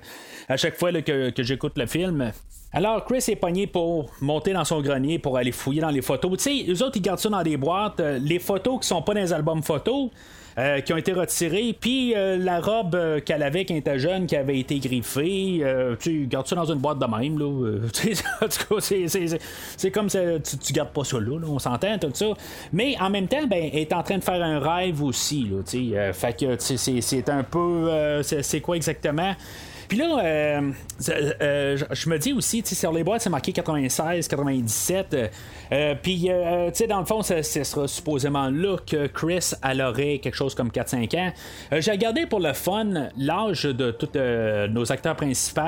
[0.49, 2.33] à chaque fois que j'écoute le film.
[2.73, 6.39] Alors, Chris est pogné pour monter dans son grenier pour aller fouiller dans les photos.
[6.39, 8.01] Tu sais, eux autres, ils gardent ça dans des boîtes.
[8.01, 10.11] Euh, les photos qui sont pas dans les albums photos,
[10.59, 13.99] euh, qui ont été retirées, puis euh, la robe euh, qu'elle avait quand elle était
[13.99, 17.39] jeune, qui avait été griffée, euh, tu gardes ça dans une boîte de même.
[17.39, 17.47] Là,
[18.43, 21.99] en tout cas, c'est, comme ça, tu, tu gardes pas ça là, là, on s'entend,
[21.99, 22.27] tout ça.
[22.73, 25.49] Mais en même temps, ben, elle est en train de faire un rêve aussi.
[25.51, 28.23] Là, fait que c'est, un peu.
[28.23, 29.35] c'est quoi exactement?
[29.95, 34.27] Puis là, euh, c'est- euh, je- me dis aussi, sur les boîtes, c'est marqué 96,
[34.27, 35.15] 97.
[35.15, 35.29] euh,
[35.71, 39.81] euh, Puis, euh, tu sais, dans le fond, ce sera supposément là que Chris, elle
[39.83, 41.31] aurait quelque chose comme 4-5 ans.
[41.73, 45.61] Euh, J'ai regardé pour le fun l'âge de tous euh, nos acteurs principaux.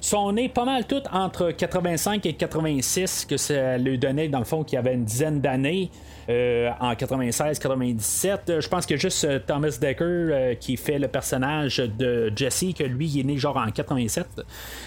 [0.00, 4.46] Sont nés pas mal tous entre 85 et 86, que ça lui donnait, dans le
[4.46, 5.90] fond, qu'il y avait une dizaine d'années.
[6.28, 8.38] Euh, en 96-97.
[8.48, 12.84] Euh, Je pense que juste euh, Thomas Decker qui fait le personnage de Jesse, que
[12.84, 14.26] lui, il est né genre en 87.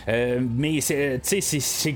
[0.07, 1.19] Euh, mais c'est,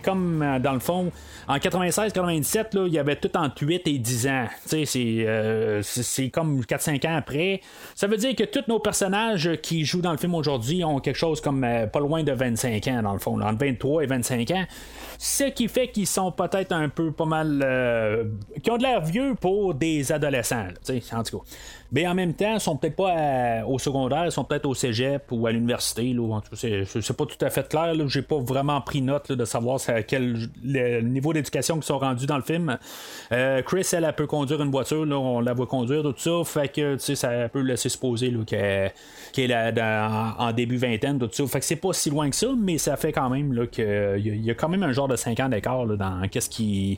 [0.03, 1.11] comme dans le fond,
[1.47, 4.45] en 96-97, là, il y avait tout entre 8 et 10 ans.
[4.65, 7.61] C'est, comme 4-5 ans après.
[7.93, 11.17] Ça veut dire que tous nos personnages qui jouent dans le film aujourd'hui ont quelque
[11.17, 14.65] chose comme pas loin de 25 ans, dans le fond, entre 23 et 25 ans.
[15.17, 17.59] Ce qui fait qu'ils sont peut-être un peu pas mal.
[18.63, 20.67] qui ont de l'air vieux pour des adolescents,
[21.11, 21.43] en tout.
[21.91, 24.73] Mais en même temps, ils sont peut-être pas à- au secondaire, ils sont peut-être au
[24.73, 26.13] cégep ou à l'université.
[26.13, 27.93] Là, c'est, pas tout à fait clair.
[27.93, 32.25] Là, j'ai pas vraiment pris note de savoir quel le niveau d'éducation qu'ils sont rendus
[32.25, 32.77] dans le film.
[33.31, 36.41] Euh, Chris, elle, peut conduire une voiture, là, on la voit conduire, tout ça.
[36.43, 38.91] Fait que ça peut laisser supposer qu'elle,
[39.33, 41.45] qu'elle est en début vingtaine, tout ça.
[41.47, 44.49] Fait que c'est pas si loin que ça, mais ça fait quand même qu'il y
[44.51, 46.97] a- quand même un genre de 5 ans d'écart dans qu'est-ce qu'ils,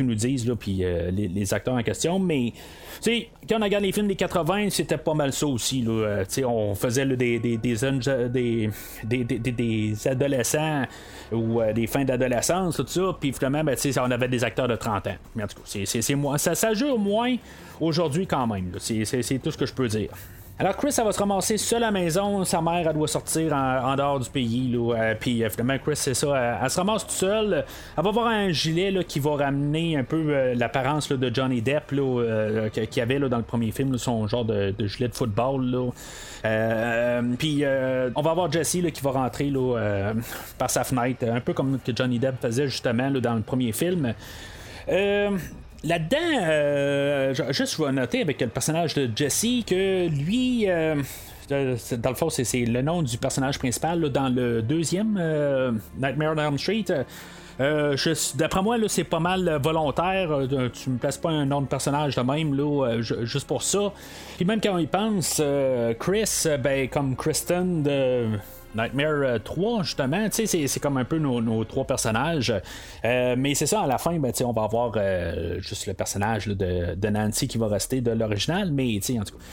[0.00, 2.18] nous disent, puis euh, les, les acteurs en question.
[2.18, 2.52] Mais
[3.00, 5.82] sais, quand on regarde les films des 80, c'était pas mal ça aussi.
[5.82, 5.90] Là.
[5.92, 8.70] Euh, tu on faisait des, des, des,
[9.04, 10.84] des, adolescents
[11.32, 13.16] ou euh, des fins d'adolescence, tout ça.
[13.18, 15.16] Puis finalement, ben, tu on avait des acteurs de 30 ans.
[15.34, 17.36] Mais en tout cas, c'est, c'est, c'est ça, ça moins
[17.80, 18.72] aujourd'hui quand même.
[18.78, 20.10] c'est, c'est tout ce que je peux dire.
[20.58, 22.42] Alors Chris, elle va se ramasser seule à la maison.
[22.46, 24.72] Sa mère, elle doit sortir en, dehors du pays.
[24.72, 26.58] Là, euh, puis euh, finalement, Chris, c'est ça.
[26.62, 27.66] Elle, se ramasse toute seule.
[27.98, 31.60] Elle va avoir un gilet là, qui va ramener un peu euh, l'apparence de Johnny
[31.60, 35.14] Depp là, qu'il y avait là, dans le premier film, son genre de, gilet de
[35.14, 35.62] football.
[35.66, 35.90] Là.
[36.46, 40.14] Euh, puis euh, on va avoir Jesse là, qui va rentrer là,
[40.56, 43.72] par sa fenêtre, un peu comme que Johnny Depp faisait justement là, dans le premier
[43.72, 44.14] film.
[45.86, 50.96] Là-dedans, euh, ju- juste je vais noter avec le personnage de Jesse que lui, euh,
[51.52, 55.12] euh, dans le fond, c'est, le nom du personnage principal dans le deuxième
[55.96, 56.84] Nightmare on Elm Street.
[57.58, 60.28] Je- d'après moi, c'est pas mal volontaire.
[60.72, 63.92] Tu me places pas un nom de personnage de même, là, ju- juste pour ça.
[64.36, 65.40] Puis même quand on y pense,
[66.00, 68.26] Chris, ben, comme Kristen de
[68.76, 72.52] Nightmare euh, 3, justement, tu sais, c'est, comme un peu nos, trois personnages.
[73.04, 76.46] Euh, mais c'est ça, à la fin, ben, on va avoir euh, juste le personnage
[76.46, 79.44] de, de Nancy qui va rester de l'original, mais en tout cas.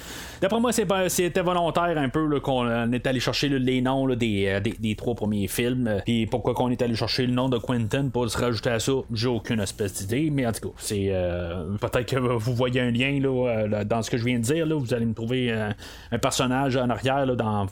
[0.44, 4.60] D'après moi, c'était volontaire un peu qu'on euh, est allé chercher les noms euh, des,
[4.60, 5.88] des trois premiers films.
[5.88, 8.80] euh, Puis pourquoi qu'on est allé chercher le nom de Quentin pour se rajouter à
[8.82, 10.76] ça, j'ai aucune espèce d'idée, mais en tout cas,
[11.80, 14.68] peut-être que vous voyez un lien là, dans ce que je viens de dire.
[14.68, 17.66] Vous allez me trouver un personnage en arrière dans,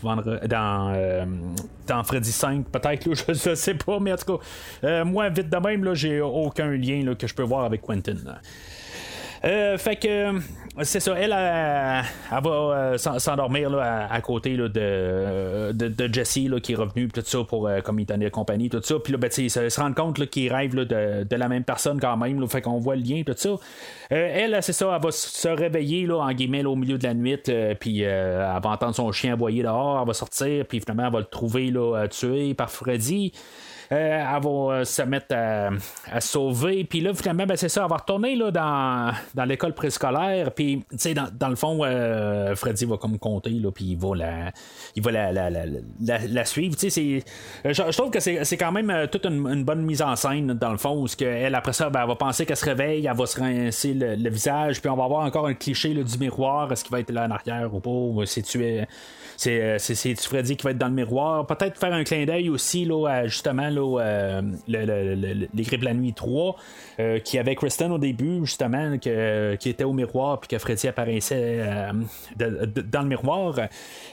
[0.47, 5.57] dans, Freddy 5, peut-être, je, je sais pas, mais en tout cas, moi, vite de
[5.57, 8.15] même, j'ai aucun lien que je peux voir avec Quentin.
[9.43, 10.39] Euh, fait que euh,
[10.83, 15.87] c'est ça, elle, elle, elle va euh, s'en- s'endormir à, à côté là, de, de,
[15.87, 18.81] de Jesse là, qui est revenu tout ça pour euh, comme il tenait compagnie, tout
[18.83, 18.95] ça.
[19.03, 21.99] Puis là, ben, sais, se, rendre compte qu'il rêve là, de, de la même personne
[21.99, 22.47] quand même.
[22.47, 23.49] Fait qu'on voit le lien, tout ça.
[23.49, 23.57] Euh,
[24.11, 27.73] elle, c'est ça, elle va se réveiller en guillemets au milieu de la nuit, euh,
[27.79, 31.13] puis euh, elle va entendre son chien aboyer dehors, elle va sortir, puis finalement elle
[31.13, 33.33] va le trouver euh, tué par Freddy.
[33.91, 36.85] Euh, elle va euh, se mettre à, sauver.
[36.85, 40.51] Puis là, finalement, ben, c'est ça, elle va retourner là, dans, dans l'école préscolaire.
[40.53, 43.97] Puis, tu sais, dans, dans le fond, euh, Freddy va comme compter, là, puis il
[43.97, 44.51] va la,
[44.95, 45.65] il va la, la, la,
[45.99, 46.77] la, suivre.
[46.77, 47.23] Tu sais,
[47.65, 50.77] je, je trouve que c'est, quand même toute une, bonne mise en scène, dans le
[50.77, 53.25] fond, où que elle, après ça, ben, elle va penser qu'elle se réveille, elle va
[53.25, 56.71] se rincer le, le visage, puis on va avoir encore un cliché là, du miroir.
[56.71, 57.89] Est-ce qu'il va être là en arrière ou pas?
[57.89, 58.85] Ou c'est tué
[59.79, 61.45] c'est, Freddy qui va être dans le miroir?
[61.47, 65.85] Peut-être faire un clin d'œil aussi là, justement là, euh, le- le- les Grippes de
[65.85, 66.55] la nuit 3
[66.99, 70.87] euh, qui avait Kristen au début justement que- qui était au miroir puis que Freddy
[70.87, 71.91] apparaissait euh,
[72.37, 73.59] dans le miroir.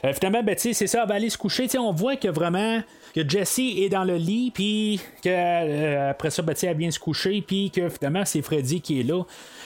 [0.04, 1.66] Euh, finalement, ben, c'est ça, elle va aller se coucher.
[1.78, 2.80] On voit que vraiment
[3.14, 6.98] que Jessie est dans le lit puis que euh, après ça, ben, elle vient se
[6.98, 9.22] coucher puis que finalement c'est Freddy qui est là.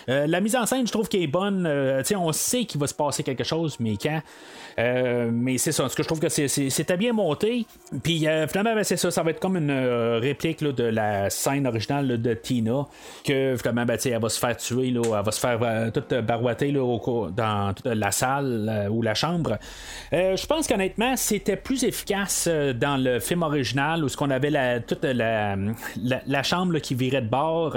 [0.09, 1.67] Euh, la mise en scène, je trouve qu'elle est bonne.
[1.67, 4.21] Euh, on sait qu'il va se passer quelque chose, mais quand?
[4.79, 5.85] Euh, mais c'est ça.
[5.85, 7.67] En tout cas, je trouve que c'était bien monté.
[8.03, 9.11] Puis finalement, ben, c'est ça.
[9.11, 9.71] Ça va être comme une
[10.21, 12.87] réplique de la scène originale de Tina.
[13.25, 14.91] Que finalement, ben, elle va se faire tuer.
[14.91, 19.15] Là, elle va se faire toute barouetter là, au dans toute la salle ou la
[19.15, 19.59] chambre.
[20.13, 24.81] Je pense qu'honnêtement, c'était plus efficace dans le film original où ce qu'on avait la,
[24.81, 25.57] toute la,
[26.03, 27.77] la, la chambre qui virait de bord.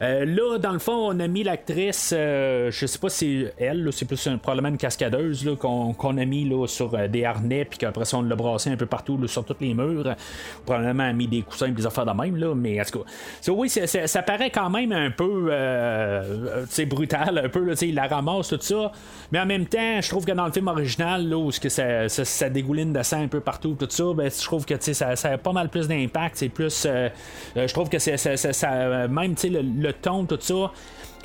[0.00, 4.04] Là, dans le fond, on a mis l'actrice, euh, je sais pas si elle, c'est
[4.04, 8.18] plus un- probablement une cascadeuse qu'on, a mis sur euh, des harnais, puis qu'après ça,
[8.18, 10.14] on l'a brassé un peu partout sur tous les murs.
[10.64, 13.52] Probablement a mis des coussins et des affaires de même, là, mais en tout cas,
[13.52, 18.48] oui, ça paraît quand même un peu euh, euh, brutal, un peu, il la ramasse,
[18.48, 18.92] tout ça.
[19.30, 22.48] Mais en même temps, je trouve que dans le film original, là, où que ça,
[22.50, 25.52] dégouline de sang un peu partout, tout ça, ben, je trouve que ça, a pas
[25.52, 26.36] mal plus d'impact.
[26.36, 26.86] C'est plus.
[27.54, 28.16] je trouve que c'est,
[29.08, 30.72] même le ton, tout ça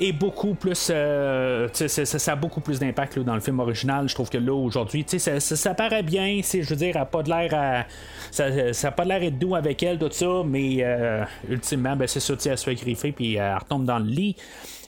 [0.00, 4.08] est beaucoup plus euh, ça, ça- a beaucoup plus d'impact là, dans le film original
[4.08, 5.04] je trouve que là aujourd'hui.
[5.06, 7.84] Ça, ça, ça paraît bien je veux dire a pas de l'air à
[8.30, 11.96] ça, ça a pas de l'air d'être doux avec elle tout ça mais euh, ultimement
[11.96, 14.36] ben, c'est ça elle se fait griffer puis elle retombe dans le lit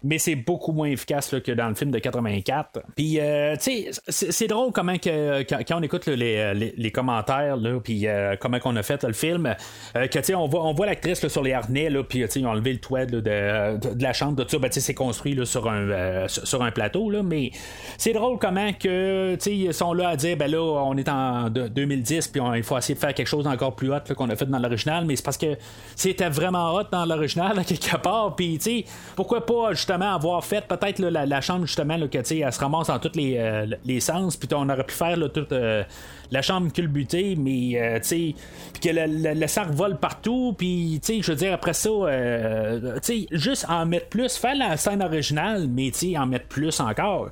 [0.02, 2.80] mais c'est beaucoup moins efficace que dans le film de 84.
[2.96, 7.78] Puis, euh, tu sais, c'est drôle comment que, quand, on écoute là, les, commentaires, là,
[7.80, 9.54] puis euh, comment qu'on a fait le film,
[9.96, 12.28] euh, que tu sais, on voit, on voit l'actrice sur les harnais, là, puis tu
[12.28, 14.74] sais, ils ont enlevé le toit de, de, de la chambre, tout ça, ben, tu
[14.74, 17.50] sais, c'est construit sur, un, euh, sur un plateau, là, mais
[17.98, 21.08] c'est drôle comment que, tu sais, ils sont là à dire, ben là, on est
[21.08, 24.30] en de- 2010, puis il faut essayer de faire quelque chose d'encore plus hot qu'on
[24.30, 25.56] a fait dans l'original, mais c'est parce que
[25.94, 28.84] c'était vraiment hot dans l'original, quelque part, puis tu sais,
[29.14, 32.98] pourquoi pas justement avoir fait peut-être la, chambre justement là, que elle se ramasse dans
[32.98, 35.83] tous les, euh, les sens puis on aurait pu faire toute euh,
[36.31, 38.35] la chambre culbutée mais euh, tu sais
[38.72, 41.90] puis que le, le, le vole partout puis tu sais je veux dire après ça
[41.90, 46.46] tu sais juste en mettre plus faire la scène originale mais tu sais en mettre
[46.46, 47.31] plus encore.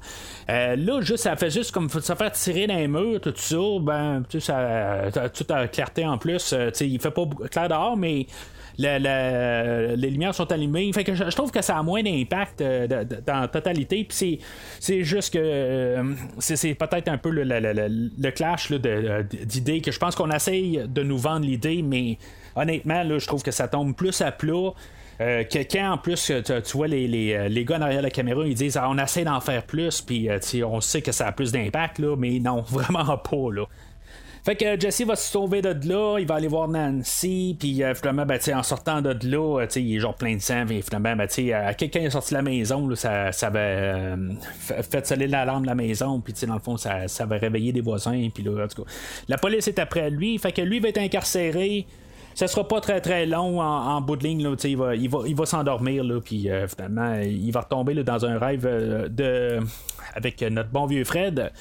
[0.48, 4.22] Là juste ça fait juste comme ça faire tirer dans les murs tout ça ben
[4.28, 7.96] tu sais ça toute la clarté en plus tu sais il fait pas clair dehors
[7.96, 8.26] mais
[8.78, 10.90] la- les lumières sont allumées.
[10.92, 12.86] Que je, trouve que ça a moins d'impact euh,
[13.26, 14.04] dans la totalité.
[14.04, 14.40] Puis
[14.80, 16.02] c'est, juste que euh,
[16.38, 20.82] c'est, peut-être un peu le, le- le- le clash d'idées que je pense qu'on essaye
[20.88, 22.18] de nous vendre l'idée, mais
[22.56, 24.70] honnêtement, là, je trouve que ça tombe plus à plat.
[25.20, 28.46] Euh, que quand en plus tu, tu vois les, les, les gars derrière la caméra
[28.46, 31.32] ils disent ah, on essaie d'en faire plus puis euh, on sait que ça a
[31.32, 33.64] plus d'impact mais non vraiment pas là
[34.48, 37.94] fait que Jesse va se sauver de là, il va aller voir Nancy, puis euh,
[37.94, 40.64] finalement, ben, en sortant de là, euh, tu sais, il est genre plein de sang,
[40.66, 44.16] puis finalement, ben, euh, quelqu'un est sorti de la maison, ça, ça avait euh,
[44.58, 47.82] fait sonner l'alarme de la maison, puis dans le fond, ça, ça va réveiller des
[47.82, 48.90] voisins, puis là, en tout cas,
[49.28, 51.84] la police est après lui, fait que lui va être incarcéré.
[52.34, 55.18] Ça sera pas très très long en, bout de ligne, là, il va, il va,
[55.26, 59.58] il va s'endormir, puis euh, finalement, il va retomber là, dans un rêve euh, de
[60.14, 61.52] avec notre bon vieux Fred.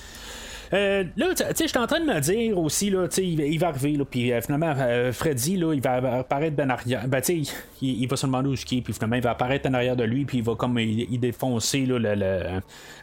[0.74, 3.60] Euh, là, tu sais, je suis en train de me dire aussi, là, il, il
[3.60, 7.08] va arriver, là, puis euh, finalement, euh, Freddy, là, il va apparaître en arrière.
[7.08, 9.22] Ben, tu sais, il, il va se demander où est-ce qu'il est, puis finalement, il
[9.22, 12.16] va apparaître en arrière de lui, puis il va comme il, il défoncer là, le,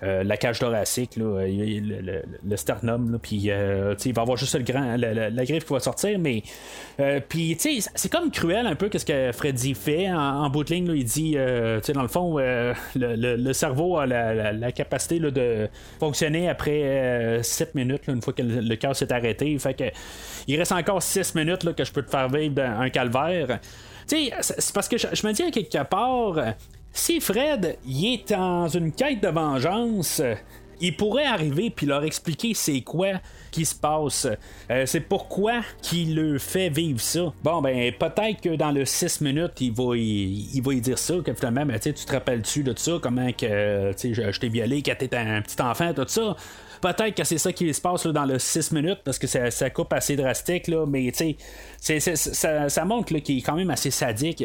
[0.03, 4.97] le, la cage thoracique, là, le, sternum, là, puis il va avoir juste le grand,
[4.97, 6.43] le- la griffe qui va sortir, mais
[7.29, 10.75] puis tu sais, c'est comme cruel un peu qu'est-ce que Freddy fait en, bout de
[10.75, 11.39] ligne, là, il dit, tu
[11.83, 17.41] sais, dans le fond, le cerveau a la, la- la capacité là, de fonctionner après
[17.55, 19.59] 7 minutes, là, une fois que le, le cœur s'est arrêté.
[19.59, 19.85] Fait que
[20.47, 23.61] il reste encore 6 minutes là, que je peux te faire vivre un calvaire.
[24.07, 26.37] Tu sais, c'est parce que je, me dis à quelque part,
[26.93, 30.21] si Fred il est dans une quête de vengeance,
[30.81, 34.27] il pourrait arriver puis leur expliquer c'est quoi qui se passe.
[34.71, 37.33] Euh, c'est pourquoi qu'il le fait vivre ça.
[37.43, 41.33] Bon, ben, peut-être que dans le 6 minutes, il va va y dire ça, que
[41.33, 45.17] finalement, ben, tu te rappelles-tu de ça, comment que, je, je t'ai violé quand t'étais
[45.17, 46.37] un petit enfant, tout ça?
[46.93, 49.71] Peut-être que c'est ça qui se passe là, dans le 6 minutes parce que ça,
[49.71, 51.11] coupe assez drastique, là, mais
[51.81, 54.45] ça, montre qu'il est quand même assez sadique.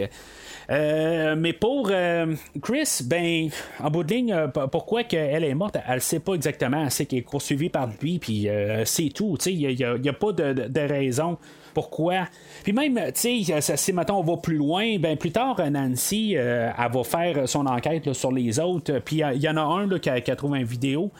[0.71, 5.77] Euh, mais pour euh, Chris, ben, en bout de ligne, euh, pourquoi qu'elle est morte,
[5.87, 6.83] elle sait pas exactement.
[6.83, 8.47] Elle sait qu'elle est poursuivie par lui, puis
[8.85, 9.37] c'est tout.
[9.45, 11.37] Il n'y a, a, pas de, de, raison
[11.73, 12.27] pourquoi.
[12.63, 16.73] Puis même, tu sais, si maintenant on va plus loin, ben plus tard, Nancy, elle
[16.77, 18.99] va faire son enquête sur les autres.
[18.99, 21.11] Puis il y en a un là, qui, a, qui, a, trouvé une vidéo.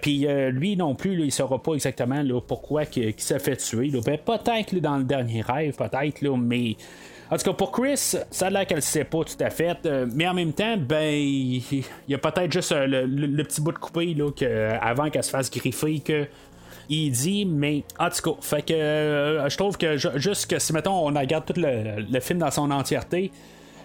[0.00, 3.90] Puis lui non plus, il saura pas exactement pourquoi il, s'est fait tuer.
[4.04, 6.76] Ben, peut-être dans le dernier rêve, peut-être, mais
[7.30, 7.96] en tout cas, pour Chris,
[8.30, 9.78] ça a l'air qu'elle ne sait pas tout à fait.
[9.84, 13.72] Euh, mais en même temps, ben, il y a peut-être juste euh, le, petit bout
[13.72, 16.26] de coupé que, avant qu'elle se fasse griffer que
[16.88, 20.72] il dit, mais en tout cas, fait que euh, je trouve que juste que si
[20.72, 23.32] mettons on regarde tout le, film dans son entièreté,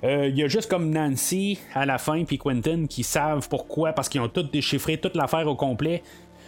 [0.03, 4.09] il y a juste comme Nancy à la fin puis Quentin qui savent pourquoi parce
[4.09, 6.01] qu'ils ont tout déchiffré toute l'affaire au complet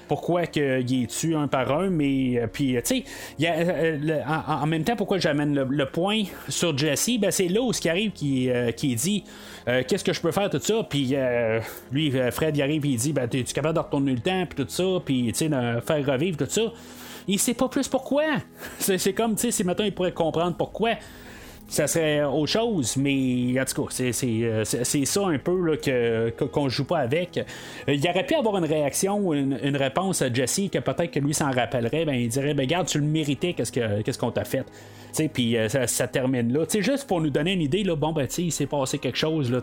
[0.08, 3.04] pourquoi qu'il est tué un par un, mais euh, puis tu sais,
[3.42, 7.82] euh, en, même temps, pourquoi j'amène le, point sur Jesse, ben c'est là où ce
[7.82, 9.24] qui arrive qui, euh, qui dit
[9.66, 11.16] qu'est-ce que je peux faire tout ça, puis
[11.92, 14.64] lui Fred il arrive il dit ben tu es capable de retourner le temps puis
[14.64, 16.62] tout ça, puis tu sais faire revivre tout ça.
[17.28, 18.24] Il sait pas plus pourquoi.
[18.80, 20.92] C'est comme, tu sais, si maintenant il pourrait comprendre pourquoi
[21.74, 26.70] ça serait autre chose, mais en tout cas, c'est, euh, ça un peu là, qu'on
[26.70, 27.40] joue pas avec.
[27.40, 31.20] Euh, il aurait pu avoir une réaction ou une, réponse à Jesse que peut-être que
[31.20, 34.30] lui s'en rappellerait, ben, il dirait ben, Regarde, tu le méritais, qu'est-ce, que, qu'est-ce qu'on
[34.30, 34.66] t'a fait?
[35.34, 36.66] Puis euh, ça, termine là.
[36.70, 39.60] juste pour nous donner une idée, là, bon, ben, il s'est passé quelque chose, là,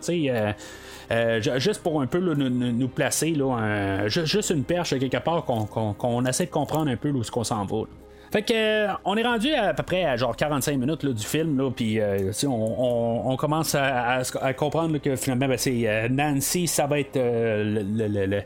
[1.59, 6.51] juste pour un peu nous, placer, là, juste une perche quelque part qu'on, essaie de
[6.51, 7.83] comprendre un peu où ce qu'on s'en va.
[8.31, 11.57] Fait que euh, on est rendu à, peu près à genre 45 minutes du film,
[11.57, 14.21] là, puis euh, on, commence à,
[14.57, 18.41] comprendre que finalement ben, c'est euh, Nancy, ça va être le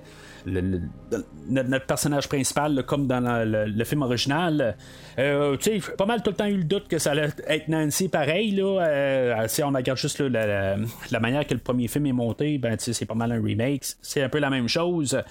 [0.46, 4.76] notre, personnage principal, comme dans le, film original.
[5.20, 7.68] Euh, tu sais, pas mal tout le temps eu le doute que ça allait être
[7.68, 8.52] Nancy pareil.
[8.52, 10.78] Là, euh, si on regarde juste la,
[11.20, 13.84] manière que le premier film est monté, ben, c'est pas mal un remake.
[14.02, 15.22] C'est un peu la même chose.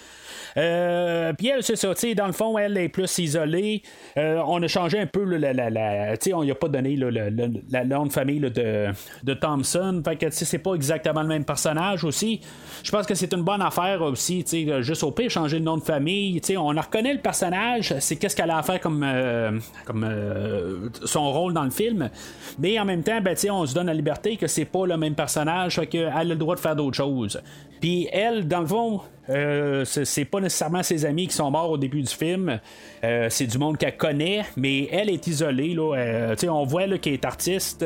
[0.56, 3.82] Euh, puis elle, c'est ça, dans le fond, elle est plus isolée.
[4.16, 9.34] on a changé un peu la, on lui a pas donné la de famille de,
[9.34, 10.02] Thompson.
[10.04, 12.40] Fait que c'est pas exactement le même personnage aussi.
[12.82, 14.44] Je pense que c'est une bonne affaire aussi,
[14.80, 16.40] juste au pire, changer le nom de famille.
[16.56, 21.30] on reconnaît le personnage, c'est qu'est-ce qu'elle a à faire comme, euh, comme euh, son
[21.32, 22.10] rôle dans le film.
[22.58, 25.14] Mais en même temps, ben, on se donne la liberté que c'est pas le même
[25.14, 27.40] personnage, qu'elle a le droit de faire d'autres choses.
[27.80, 29.00] Puis elle, dans le fond,
[29.30, 32.60] euh, c'est pas nécessairement ses amis qui sont morts au début du film.
[33.02, 35.74] Euh, c'est du monde qu'elle connaît, mais elle est isolée.
[35.74, 35.96] Là.
[35.96, 37.84] Euh, on voit qu'elle est artiste,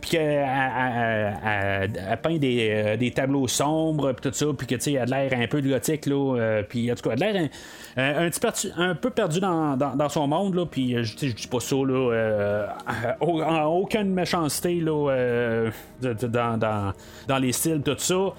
[0.00, 0.46] puis qu'elle
[2.22, 6.06] peint des, tableaux sombres, puis tout ça, puis qu'elle a l'air un peu gothique.
[6.06, 7.48] Là, puis en tout cas, elle a l'air
[8.76, 10.54] un, peu perdu dans, son monde.
[10.54, 11.76] Là, puis je dis pas ça.
[11.76, 12.68] Là,
[13.20, 15.70] aucune méchanceté là,
[16.02, 16.92] dans,
[17.26, 18.32] dans les styles, tout ça.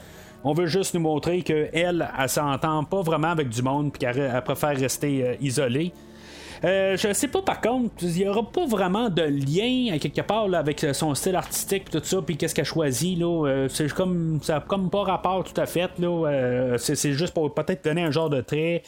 [0.43, 3.99] On veut juste nous montrer qu'elle, elle, elle s'entend pas vraiment avec du monde, puis
[3.99, 5.91] qu'elle préfère rester euh, isolée.
[6.63, 10.51] Euh, je sais pas par contre, il n'y aura pas vraiment de lien quelque part
[10.55, 13.45] avec son style artistique et tout ça, puis qu'est-ce qu'elle choisit là.
[13.45, 16.75] Euh, c'est comme ça comme pas rapport tout à fait là.
[16.77, 18.81] c'est juste pour peut-être donner un genre de trait.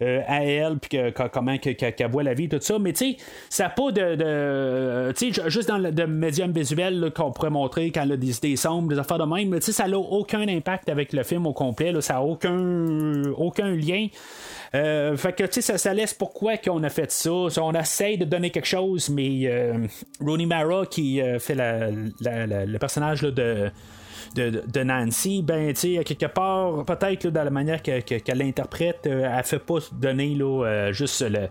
[0.00, 0.98] À elle, puis
[1.32, 2.78] comment qu'elle voit la vie, tout ça.
[2.78, 3.16] Mais tu sais,
[3.48, 5.12] ça n'a pas de.
[5.12, 8.56] tu sais, juste dans le médium visuel qu'on pourrait montrer quand elle a des idées
[8.56, 11.52] sombres, des affaires de même, tu sais, ça n'a aucun impact avec le film au
[11.52, 11.92] complet.
[12.00, 14.08] ça n'a aucun, aucun lien.
[14.74, 17.30] Euh, fait que, tu sais, ça, laisse pourquoi qu'on a fait ça.
[17.30, 19.86] On essaye de donner quelque chose, mais euh,
[20.20, 23.70] Rooney Mara, qui euh, fait le personnage de,
[24.34, 29.58] de, Nancy, ben, tu sais, quelque part, peut-être dans la manière qu'elle l'interprète, elle fait
[29.58, 31.48] pas donner là, juste le.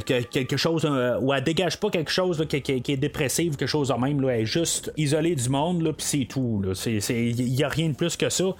[0.00, 0.88] quelque chose
[1.20, 4.42] ou elle dégage pas quelque chose qui, est dépressif quelque chose en même là, elle
[4.42, 8.28] est juste isolée du monde puis c'est tout il n'y a rien de plus que
[8.28, 8.54] ça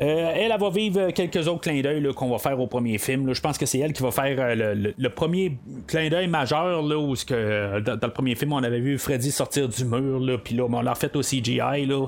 [0.00, 3.32] euh, elle, va vivre quelques autres clins d'œil qu'on va faire au premier film.
[3.32, 6.96] Je pense que c'est elle qui va faire euh, le, premier clin d'œil majeur là,
[6.98, 10.54] où que, euh, dans, le premier film on avait vu Freddy sortir du mur, puis
[10.54, 11.86] là on l'a refait au CGI.
[11.86, 12.06] Là.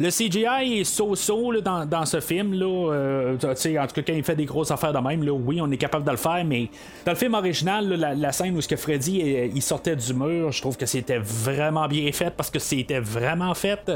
[0.00, 2.54] Le CGI est so-so dans, ce film.
[2.54, 5.60] Là, euh, en tout cas, quand il fait des grosses affaires de même, là, oui,
[5.60, 6.68] on est capable de le faire, mais
[7.04, 9.20] dans le film original, la, scène où ce que Freddy
[9.54, 13.54] il sortait du mur, je trouve que c'était vraiment bien fait parce que c'était vraiment
[13.54, 13.92] fait.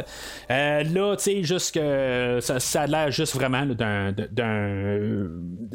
[0.50, 4.12] Euh, là, tu sais, juste que ça, a l'air juste vraiment d'un,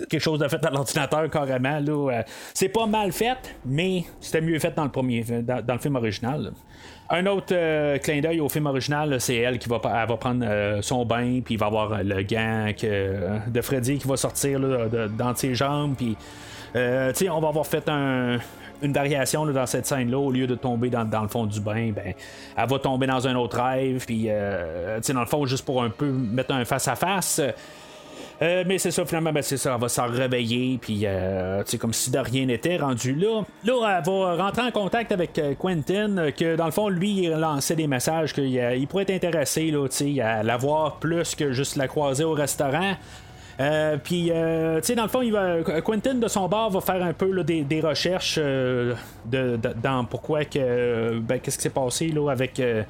[0.09, 1.79] quelque chose de fait à l'ordinateur carrément.
[1.79, 2.11] Là.
[2.19, 2.23] Euh,
[2.53, 5.95] c'est pas mal fait, mais c'était mieux fait dans le premier dans, dans le film
[5.95, 6.51] original.
[7.09, 10.81] Un autre euh, clin d'œil au film original, c'est elle qui va, va prendre euh,
[10.81, 12.67] son bain, puis il va avoir le gant
[13.47, 14.59] de Freddy qui va sortir
[15.17, 16.15] dans ses jambes, puis
[16.73, 18.37] on va avoir fait un-
[18.81, 22.13] une variation dans cette scène-là, au lieu de tomber dans, le fond du bain, ben,
[22.57, 25.89] elle va tomber dans un autre rêve, puis, euh, dans le fond, juste pour un
[25.89, 27.41] peu mettre un face-à-face.
[28.41, 31.93] Euh, mais c'est ça, finalement, ben, c'est ça, elle va s'en réveiller, puis euh, comme
[31.93, 33.43] si de rien n'était rendu là.
[33.63, 37.75] Là, elle va rentrer en contact avec Quentin, que dans le fond, lui, il lançait
[37.75, 39.85] des messages qu'il il pourrait être intéressé là,
[40.23, 42.95] à la voir plus que juste la croiser au restaurant.
[43.61, 46.81] Euh, puis, euh, tu sais, dans le fond, il va, Quentin de son bord va
[46.81, 48.95] faire un peu des, recherches euh,
[49.25, 52.83] dans pourquoi que, ben, qu'est-ce qui s'est passé là avec euh,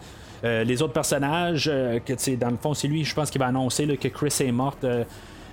[0.43, 1.65] les autres personnages.
[1.65, 4.51] que dans le fond, c'est lui, je pense, qui va annoncer là, que Chris est
[4.51, 4.85] morte.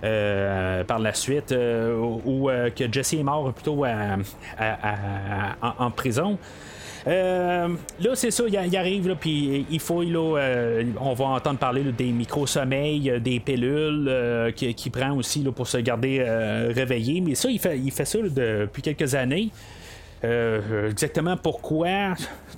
[0.01, 6.39] par la suite, ou que Jesse est mort plutôt en prison.
[7.09, 7.68] Euh,
[8.00, 12.12] là, c'est ça, il, arrive, puis il fouille, là, euh, on va entendre parler des
[12.12, 16.22] micro-sommeils, euh, des pilules qu'il qui prend aussi là, pour se garder
[16.74, 17.20] réveillé.
[17.20, 19.48] Mais ça, il fait, il fait ça depuis quelques années.
[20.22, 22.14] Exactement pourquoi,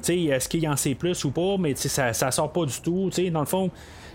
[0.09, 3.41] est-ce qu'il en sait plus ou pas, mais ça, ça sort pas du tout, dans
[3.41, 3.71] le fond,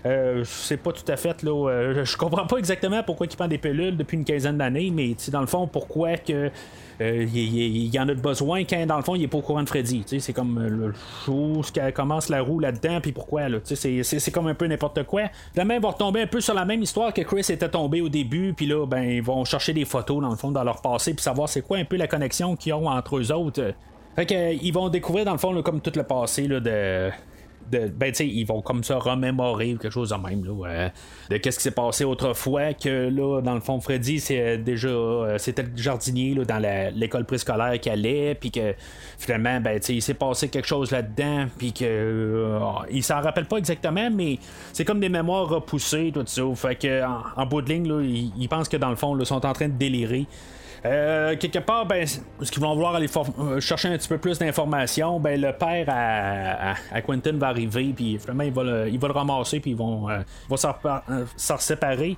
[0.06, 3.48] euh, c'est pas tout à fait là, euh, je comprends pas exactement pourquoi il prend
[3.48, 6.50] des pilules depuis une quinzaine d'années, mais dans le fond, pourquoi que
[7.00, 9.62] euh, il, y en a besoin quand dans le fond il est pas au courant
[9.62, 10.94] de Freddy, c'est comme euh, le
[11.24, 15.22] jour qu'elle commence la roue là-dedans, puis pourquoi là, c'est- comme un peu n'importe quoi.
[15.52, 18.08] Finalement, ils vont retomber un peu sur la même histoire que Chris était tombé au
[18.08, 21.14] début, puis là, ben ils vont chercher des photos dans le fond dans leur passé,
[21.14, 23.72] puis savoir c'est quoi un peu la connexion qu'ils ont entre eux autres.
[24.14, 27.10] Fait ils vont découvrir dans le fond comme tout le passé là, de.
[27.70, 31.70] De- ben, ils vont comme ça remémorer quelque chose de même, de qu'est-ce qui s'est
[31.70, 36.34] passé autrefois, que là, dans le fond, Freddy, c'est euh, déjà, euh, c'était le jardinier
[36.34, 36.62] dans
[36.94, 38.74] l'école préscolaire qu'il allait, puis que
[39.18, 42.58] finalement, ben, il s'est passé quelque chose là-dedans, puis que euh,
[42.90, 44.38] il s'en rappelle pas exactement, mais
[44.72, 46.42] c'est comme des mémoires repoussées, tout ça.
[46.54, 49.44] Fait que, en, en bout de ligne, ils, pensent que dans le fond, ils sont
[49.44, 50.26] en train de délirer.
[50.86, 53.08] Euh, quelque part, ben, est-ce qu'ils vont vouloir aller
[53.40, 55.18] euh, chercher un petit peu plus d'informations?
[55.18, 59.08] Ben, le père à, à- Quentin va arriver, puis finalement, il va le, il va
[59.08, 60.18] le ramasser, puis ils vont, euh,
[60.48, 60.74] vont s'en
[61.10, 61.24] euh,
[61.58, 62.16] séparer.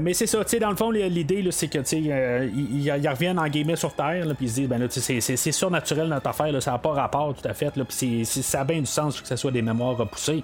[0.00, 3.38] Mais c'est ça, tu sais, dans le fond, l'idée, c'est que, tu sais, ils, reviennent
[3.38, 6.70] en guillemets sur Terre, puis ils se disent, ben là, c'est- surnaturel notre affaire, ça
[6.70, 9.36] n'a pas rapport tout à fait, là, puis ça a bien du sens que ce
[9.36, 10.42] soit des mémoires repoussées.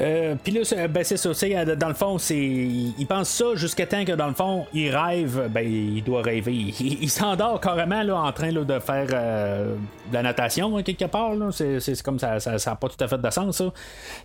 [0.00, 1.34] Euh, là, ben, c'est ça.
[1.34, 4.66] tu euh, Dans le fond, c'est il pense ça jusqu'à temps que dans le fond,
[4.72, 5.48] il rêve.
[5.50, 6.72] Ben, il doit rêver.
[6.80, 9.74] Il, s'endort carrément là, en train là, de faire euh,
[10.08, 11.34] de la natation hein, quelque part.
[11.34, 11.50] là.
[11.52, 13.58] C'est, comme ça, ça, ça a pas tout à fait de sens.
[13.58, 13.72] Ça.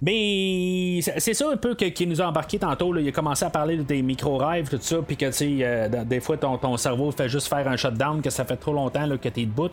[0.02, 2.94] Mais c'est ça un peu que- qui nous a embarqué tantôt.
[2.94, 3.02] Là.
[3.02, 4.98] Il a commencé à parler des micro-rêves, tout ça.
[5.06, 8.22] Puis que tu sais, euh, des fois, ton, ton cerveau fait juste faire un shutdown,
[8.22, 9.70] que ça fait trop longtemps là, que t'es debout.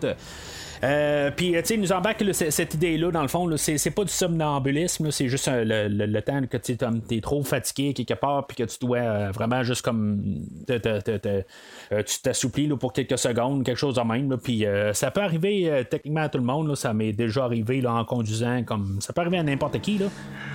[0.84, 4.10] Euh, puis, tu sais, il nous embarque cette idée-là, dans le fond, c'est, pas du
[4.12, 6.76] somnambulisme, c'est juste le, temps que tu
[7.16, 10.40] es trop fatigué quelque part, puis que tu dois euh, vraiment juste comme.
[10.70, 14.36] euh, tu t'assouplis pour quelques secondes, quelque chose de même.
[14.42, 18.64] Puis, ça peut arriver techniquement à tout le monde, ça m'est déjà arrivé en conduisant,
[18.64, 20.00] comme ça peut arriver à n'importe qui.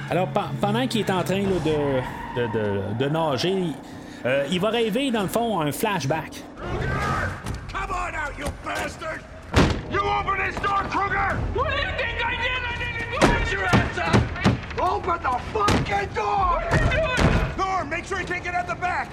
[0.10, 3.56] Alors, pe- pendant qu'il est en train de, nager,
[4.52, 6.44] il va rêver, dans le fond, un flashback.
[7.72, 9.37] Come on out, you bastard!
[9.90, 11.38] You open this door, Kruger!
[11.54, 12.62] What do you think I did?
[12.62, 13.52] I didn't do it!
[13.54, 14.16] Your hands up!
[14.78, 16.62] Open the fucking door!
[17.58, 19.10] Norm, make sure he can't get out the back!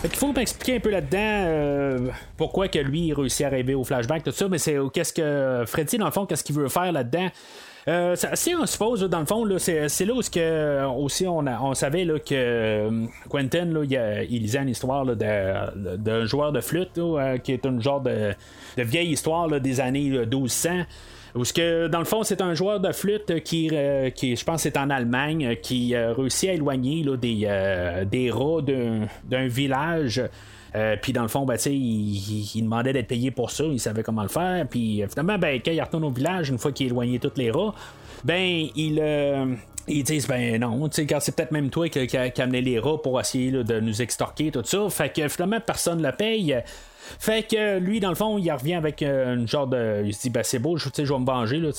[0.00, 3.74] Fait qu'il faut m'expliquer un peu là-dedans euh, pourquoi que lui il réussit à rêver
[3.74, 6.68] au flashback, tout ça, mais c'est qu'est-ce que Freddy, dans le fond, qu'est-ce qu'il veut
[6.68, 7.28] faire là-dedans?
[7.88, 11.74] Euh, si on suppose, dans le fond, c'est, là où que, aussi on, a- on
[11.74, 13.82] savait là, que euh, Quentin là,
[14.28, 18.32] il, lisait une histoire d'un joueur de flûte euh, qui est une genre de,
[18.76, 20.82] de vieille histoire des années là, 1200.
[21.36, 23.70] Où ce que, dans le fond, c'est un joueur de flûte qui,
[24.16, 28.62] qui je pense, c'est en Allemagne, qui euh, réussit à éloigner là, des, des rats
[28.62, 30.22] d'un village.
[30.74, 34.22] Euh, puis dans le fond, ben, il, demandait d'être payé pour ça, il savait comment
[34.22, 34.66] le faire.
[34.68, 37.32] Puis euh, finalement, ben, quand il retourne au village, une fois qu'il a éloigné tous
[37.36, 37.74] les rats,
[38.24, 39.46] ben, il, euh,
[39.88, 42.78] ils disent, ben non, tu c'est peut-être même toi qui, qui, qui a amené les
[42.78, 44.88] rats pour essayer de nous extorquer, tout ça.
[44.90, 46.56] Fait que finalement, personne ne le paye.
[47.18, 50.02] Fait que lui, dans le fond, il revient avec euh, une genre de.
[50.04, 51.58] Il se dit, ben c'est beau, je, je vais me venger.
[51.58, 51.70] Là,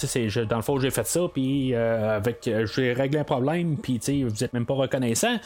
[0.46, 4.52] dans le fond, j'ai fait ça, puis avec, j'ai réglé un problème, puis vous êtes
[4.52, 5.38] même pas reconnaissant.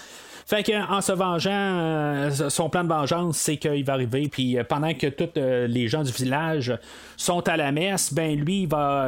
[0.46, 4.58] Fait que en se vengeant, euh, son plan de vengeance, c'est qu'il va arriver, puis
[4.58, 6.78] euh, pendant que tous euh, les gens du village
[7.18, 9.08] sont à la messe, ben lui, il va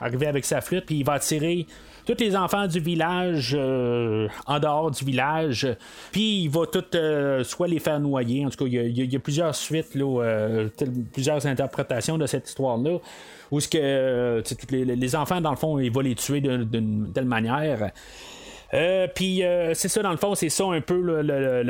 [0.00, 1.66] arriver avec sa flûte, puis il va tirer
[2.04, 5.68] tous les enfants du village euh, en dehors du village,
[6.10, 8.44] puis il va tout euh, soit les faire noyer.
[8.44, 10.68] En tout cas, il y a, plusieurs suites, là, euh,
[11.12, 12.98] plusieurs interprétations de cette histoire-là.
[13.50, 17.26] Où ce que les, les enfants, dans le fond, il va les tuer d'une telle
[17.26, 17.90] manière.
[18.74, 21.62] Euh, puis euh, c'est ça, dans le fond, c'est ça un peu le, le-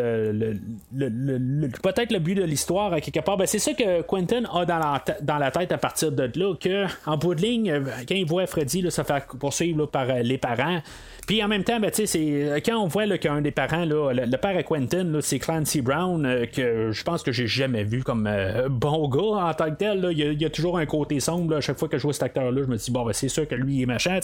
[0.93, 3.37] le- peut-être le but de l'histoire à quelque part.
[3.37, 6.55] Ben, c'est ça que Quentin a dans la, dans la tête à partir de là,
[6.55, 10.09] que en bout de ligne, euh, quand il voit Freddy là, se faire poursuivre par
[10.11, 10.81] euh, les parents,
[11.27, 14.63] puis en même temps, ben, c'est quand on voit qu'un des parents, le, père à
[14.63, 19.09] Quentin, c'est Clancy Brown, euh, que je pense que j'ai jamais vu comme euh, bon
[19.09, 20.09] gars en tant que tel.
[20.11, 21.57] Il, y a, toujours un côté sombre.
[21.57, 23.47] À chaque fois que je vois cet acteur-là, je me dis, bon, ben, c'est sûr
[23.47, 24.19] que lui est machin.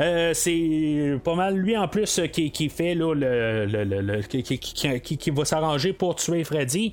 [0.00, 6.14] Euh, c'est pas mal lui en plus euh, qui, fait le, qui, va s'arranger pour
[6.14, 6.92] tuer Freddy.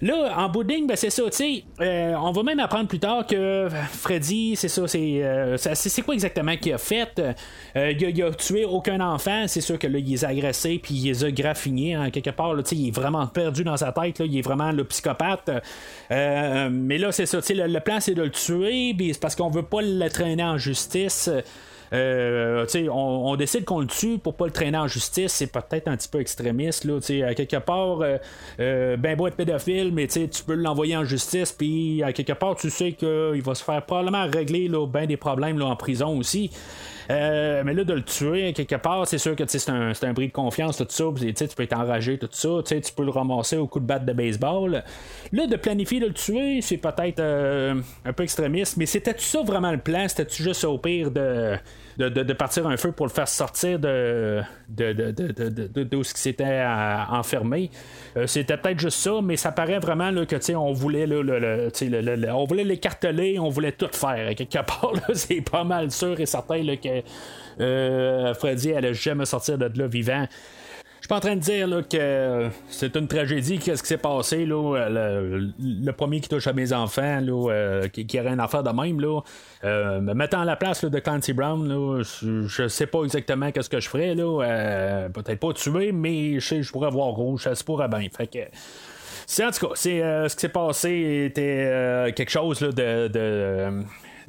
[0.00, 1.22] Là, en bout de ligne, ben, c'est ça,
[1.80, 6.14] euh, on va même apprendre plus tard que Freddy, c'est ça, c'est euh, c'est quoi
[6.14, 7.20] exactement qu'il a fait?
[7.76, 10.94] Euh, il a tué aucun enfant, c'est sûr que là, il les a agressés, puis
[10.94, 12.54] il les a graffinés en quelque part.
[12.54, 15.50] Là, il est vraiment perdu dans sa tête, là, il est vraiment le psychopathe.
[16.10, 19.50] Euh, mais là, c'est ça, le, le plan, c'est de le tuer, c'est parce qu'on
[19.50, 21.30] veut pas le traîner en justice.
[21.92, 25.88] Euh, tu on, décide qu'on le tue pour pas le traîner en justice, c'est peut-être
[25.88, 26.84] un petit peu extrémiste.
[26.84, 28.18] Là, tu à quelque part, euh,
[28.60, 32.32] euh, ben beau être pédophile, mais tu tu peux l'envoyer en justice, puis à quelque
[32.32, 35.76] part, tu sais qu'il va se faire probablement régler là, ben des problèmes là, en
[35.76, 36.50] prison aussi.
[37.10, 40.12] Euh, mais là, de le tuer quelque part, c'est sûr que tu c'est un, un
[40.12, 41.04] bris de confiance, tout ça.
[41.18, 42.48] tu tu peux être enragé, tout ça.
[42.64, 44.84] tu Tu peux le ramasser au coup de batte de baseball.
[45.32, 48.76] Là, de planifier de le tuer, c'est peut-être euh, un peu extrémiste.
[48.76, 50.06] Mais c'était-tu ça vraiment le plan?
[50.06, 51.56] C'était-tu juste au pire de,
[51.98, 54.40] de, de- de partir un feu pour le faire sortir de,
[55.84, 57.70] d'où ce qui s'était euh, enfermé?
[58.16, 61.38] Euh, c'était peut-être juste ça, mais ça paraît vraiment là, que on voulait là, le,
[61.38, 64.34] le- le- on voulait l'écarteler, on voulait tout faire.
[64.34, 67.02] Quelque part, c'est pas mal sûr et certain là, que
[67.60, 70.26] euh, Freddy allait jamais sortir de là vivant.
[71.08, 73.96] Je suis pas en train de dire là, que c'est une tragédie, qu'est-ce qui s'est
[73.96, 78.28] passé, là, euh, le, premier qui touche à mes enfants, là, euh, qui, qui aurait
[78.28, 79.22] un affaire de même, là,
[79.64, 83.70] euh, me mettant à la place de Clancy Brown, là, je, sais pas exactement qu'est-ce
[83.70, 87.64] que je ferais, là, peut-être pas tuer, mais je je pourrais voir rouge, ça se
[87.64, 88.06] pourrait bien.
[88.14, 88.40] Fait que,
[89.26, 93.82] c'est en tout cas, c'est ce qui s'est passé était quelque chose là, de,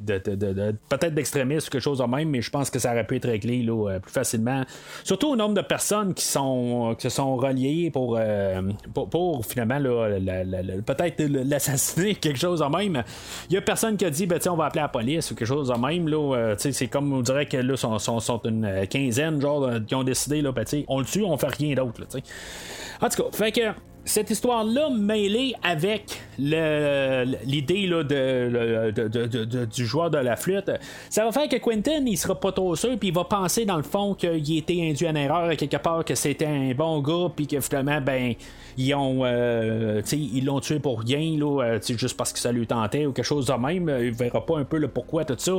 [0.06, 3.28] peut-être d'extrémiste ou quelque chose de même, mais je pense que ça aurait pu être
[3.28, 4.64] réglé euh, plus facilement.
[5.04, 9.78] Surtout au nombre de personnes qui sont qui se sont reliées pour, euh, pour, finalement
[9.80, 13.02] peut-être l'assassiner, quelque chose de même.
[13.48, 15.48] Il y a personne qui a dit ben, on va appeler la police ou quelque
[15.48, 16.08] chose de même.
[16.08, 20.04] Là, Euh, c'est comme on dirait que là, sont, une quinzaine genre, euh, qui ont
[20.04, 22.02] décidé là, ben, on le tue, on fait rien d'autre.
[23.00, 23.60] En tout cas, fait que
[24.04, 28.90] cette histoire-là mêlée avec l'idée de-
[29.44, 30.70] de- du joueur de la flûte,
[31.08, 33.76] ça va faire que Quentin il sera pas trop sûr, puis il va penser dans
[33.76, 37.46] le fond qu'il était induit en erreur quelque part, que c'était un bon gars, puis
[37.46, 38.34] que finalement, ben,
[38.76, 42.66] ils ont, euh, ils l'ont tué pour rien, là, euh, juste parce que ça lui
[42.66, 43.88] tentait ou quelque chose de même.
[44.02, 45.52] Il verra pas un peu le pourquoi tout ça.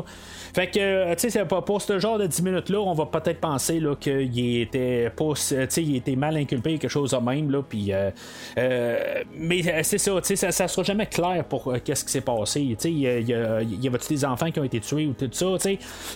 [0.54, 5.10] Fait que, euh, pour ce genre de 10 minutes-là, on va peut-être penser qu'il était
[5.10, 5.34] pas,
[5.78, 8.12] il était mal inculpé, quelque chose de même, là, euh,
[8.58, 12.22] euh, mais euh, c'est ça, ça, ça sera jamais clair pour euh, qu'est-ce qui s'est
[12.22, 12.62] passé.
[12.62, 15.46] Il y, y y avait-tu des enfants qui ont été tués ou tout ça.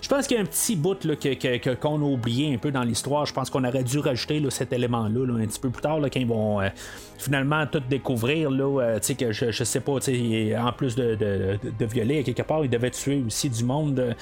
[0.02, 2.72] Je pense qu'il y a un petit bout là, que, qu'on a oublié un peu
[2.72, 3.26] dans l'histoire.
[3.26, 6.20] Je pense qu'on aurait dû rajouter cet élément-là là, un petit peu plus tard, quand
[6.20, 6.70] ils vont euh,
[7.18, 11.16] finalement tout découvrir, là, euh, tu sais, que je, je sais pas, en plus de,
[11.16, 14.16] de, de- violer, quelque part, ils devaient tuer aussi du monde.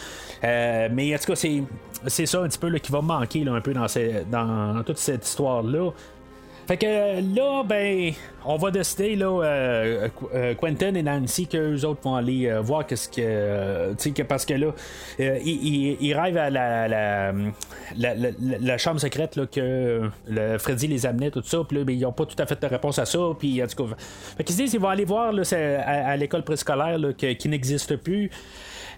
[0.44, 1.64] Euh, mais en tout cas, c'est,
[2.08, 3.88] c'est ça un petit peu là, qui va manquer là, un peu dans,
[4.32, 5.92] dans toute cette histoire-là.
[6.68, 8.14] Fait que euh, là, ben,
[8.46, 12.62] on va décider, là, euh, Qu- euh, Quentin et Nancy, qu'eux autres vont aller euh,
[12.62, 13.16] voir qu'est-ce que.
[13.20, 14.68] euh, tu sais, que parce que là,
[15.20, 17.34] euh, ils, ils- ils rêvent à la,
[18.78, 22.14] chambre secrète, là, que le Freddy les amenait, tout ça, puis là, ben, ils n'ont
[22.14, 23.88] pas tout à fait de réponse à ça, puis en tout.
[24.38, 25.44] Fait qu'ils se disent qu'ils vont aller voir, là,
[25.86, 28.32] à, à l'école préscolaire, qui n'existe plus.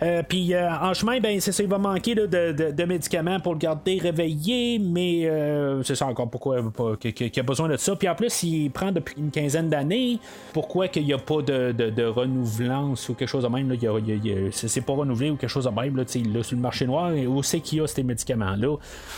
[0.04, 3.40] Euh, puis euh, en chemin, ben c'est ça, il va manquer là, de, de- médicaments
[3.40, 6.62] pour le garder réveillé, mais euh, c'est ça encore pourquoi
[6.98, 7.96] qu'il a besoin de ça.
[7.96, 10.20] Puis en plus, il prend depuis une quinzaine d'années.
[10.54, 13.70] Pourquoi qu'il n'y a pas de, de, renouvelance ou quelque chose de même?
[13.70, 15.96] Là, il a- c'est pas renouvelé ou quelque chose de même.
[15.96, 17.12] Là, l'a sur le marché noir.
[17.28, 18.78] Où c'est qu'il y a ces médicaments-là?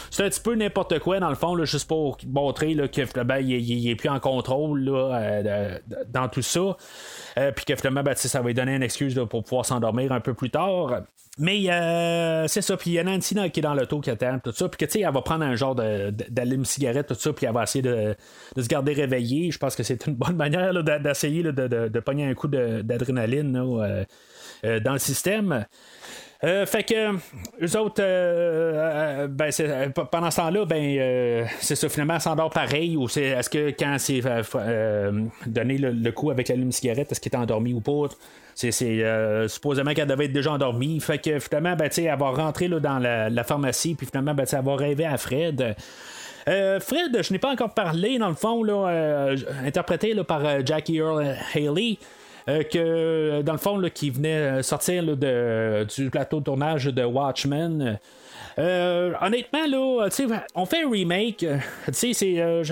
[0.09, 3.23] C'est un petit peu n'importe quoi, dans le fond, là, juste pour montrer là, que
[3.23, 5.39] ben, il, il- est plus en contrôle là,
[6.11, 6.77] dans tout ça.
[7.55, 10.19] Puis que finalement, ben, ça va lui donner une excuse là, pour pouvoir s'endormir un
[10.19, 10.66] peu plus tard.
[11.39, 14.39] Mais euh, c'est ça, puis il y a Nancy qui est dans l'auto qui attend,
[14.39, 17.45] tout ça, puis que tu sais, elle va prendre un genre d'allume-cigarette, tout ça, puis
[17.45, 18.15] elle va essayer de,
[18.55, 19.51] de se garder réveillée.
[19.51, 24.03] Je pense que c'est une bonne manière d'essayer de, de, pogner un coup d'adrénaline euh,
[24.65, 25.65] euh, dans le système.
[26.43, 31.75] Euh, fait que eux autres, euh, euh, ben, euh, p- pendant ce temps-là, ben, c'est
[31.75, 32.95] ça, finalement, s'endort pareil.
[32.95, 34.21] Ou c'est, est-ce que quand c'est
[35.47, 38.13] donné le, coup avec la lume-cigarette, est-ce qu'il est endormi ou pas?
[38.53, 38.71] C'est,
[39.47, 40.99] supposément qu'elle devait être déjà endormie.
[40.99, 44.63] Fait que finalement, ben, elle va rentrer là, dans la, pharmacie, puis finalement, ben, elle
[44.63, 45.75] va rêver à Fred.
[46.45, 49.33] Fred, je n'ai pas encore parlé, dans le fond, là,
[49.65, 51.97] interprété là, par Jackie Earl Haley.
[52.49, 56.45] Euh, que dans le fond là, qui venait euh, sortir là, de, du plateau de
[56.45, 57.99] tournage de Watchmen.
[58.59, 60.07] Euh, honnêtement, là,
[60.55, 61.43] on fait un remake.
[61.43, 61.57] euh,
[61.91, 62.63] c'est, euh,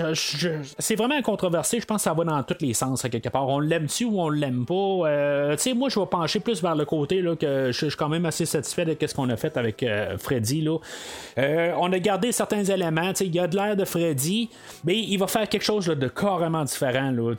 [0.96, 1.78] vraiment controversé.
[1.80, 3.46] Je pense que ça va dans tous les sens, à quelque part.
[3.48, 4.74] On l'aime-tu ou on l'aime pas?
[4.74, 8.26] Euh, moi, je vais pencher plus vers le côté là, que je suis quand même
[8.26, 10.62] assez satisfait de ce qu'on a fait avec euh, Freddy.
[10.62, 10.78] Là.
[11.78, 13.12] On a gardé certains éléments.
[13.20, 14.48] Il y a de l'air de Freddy,
[14.84, 17.12] mais il va faire quelque chose là, de carrément différent.
[17.12, 17.34] Là.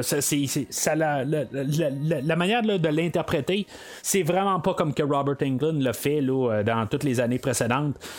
[0.00, 3.66] Ça, la, la, la- la- manière de l'interpréter,
[4.02, 7.57] c'est vraiment pas comme que Robert Englund l'a fait dans toutes les années précédentes.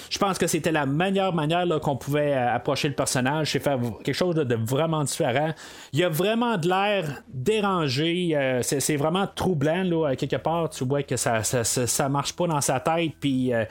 [0.09, 3.79] Je pense que c'était la meilleure manière qu'on pouvait euh, approcher le personnage, c'est faire
[4.03, 5.53] quelque chose de vraiment différent.
[5.93, 10.69] Il y a vraiment de l'air dérangé, euh, c'est, vraiment troublant là, quelque part.
[10.69, 13.65] Tu vois que ça, ça, marche pas dans sa tête, puis euh,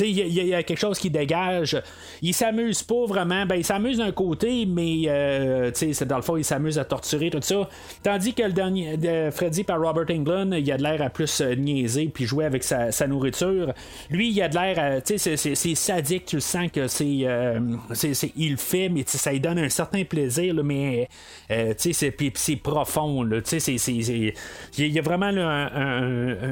[0.00, 1.80] il y, a- quelque chose qui dégage.
[2.22, 5.06] Il s'amuse pas vraiment, ben il s'amuse d'un côté, mais
[6.06, 7.68] dans le fond, il s'amuse à torturer tout ça.
[8.02, 11.40] Tandis que le dernier de Freddy par Robert Englund, il a de l'air à plus
[11.40, 13.72] niaiser puis jouer avec sa, nourriture.
[14.10, 17.58] Lui, il a de l'air à, c'est- sadique, tu le sens que c'est, euh,
[18.36, 21.08] il le fait, mais ça lui donne un certain plaisir, là, mais
[21.50, 23.28] euh, c'est, profond,
[24.78, 25.26] il y a vraiment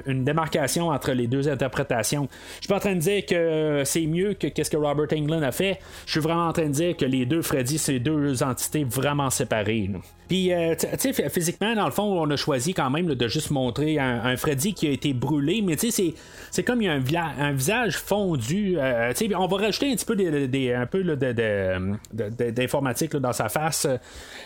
[0.07, 2.29] une démarcation entre les deux interprétations.
[2.57, 5.43] Je suis pas en train de dire que c'est mieux que qu'est-ce que Robert Englund
[5.43, 5.79] a fait.
[6.07, 9.31] Je suis vraiment en train de dire que les deux Freddy, c'est deux entités vraiment
[9.31, 9.91] séparées.
[10.29, 13.51] Puis, euh, tu sais, physiquement, dans le fond, on a choisi quand même de juste
[13.51, 16.15] montrer un, Freddy qui a été brûlé, mais tu sais,
[16.51, 18.51] c'est- comme il y a un visage fondu.
[18.55, 20.16] Euh, on va rajouter un petit peu
[22.53, 23.86] d'informatique dans sa face.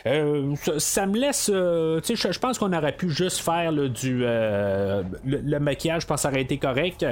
[0.06, 1.50] Euh, ça, me laisse.
[1.52, 6.42] euh, je, pense qu'on aurait pu juste faire le, maquillage, je pense que ça aurait
[6.42, 7.06] été correct.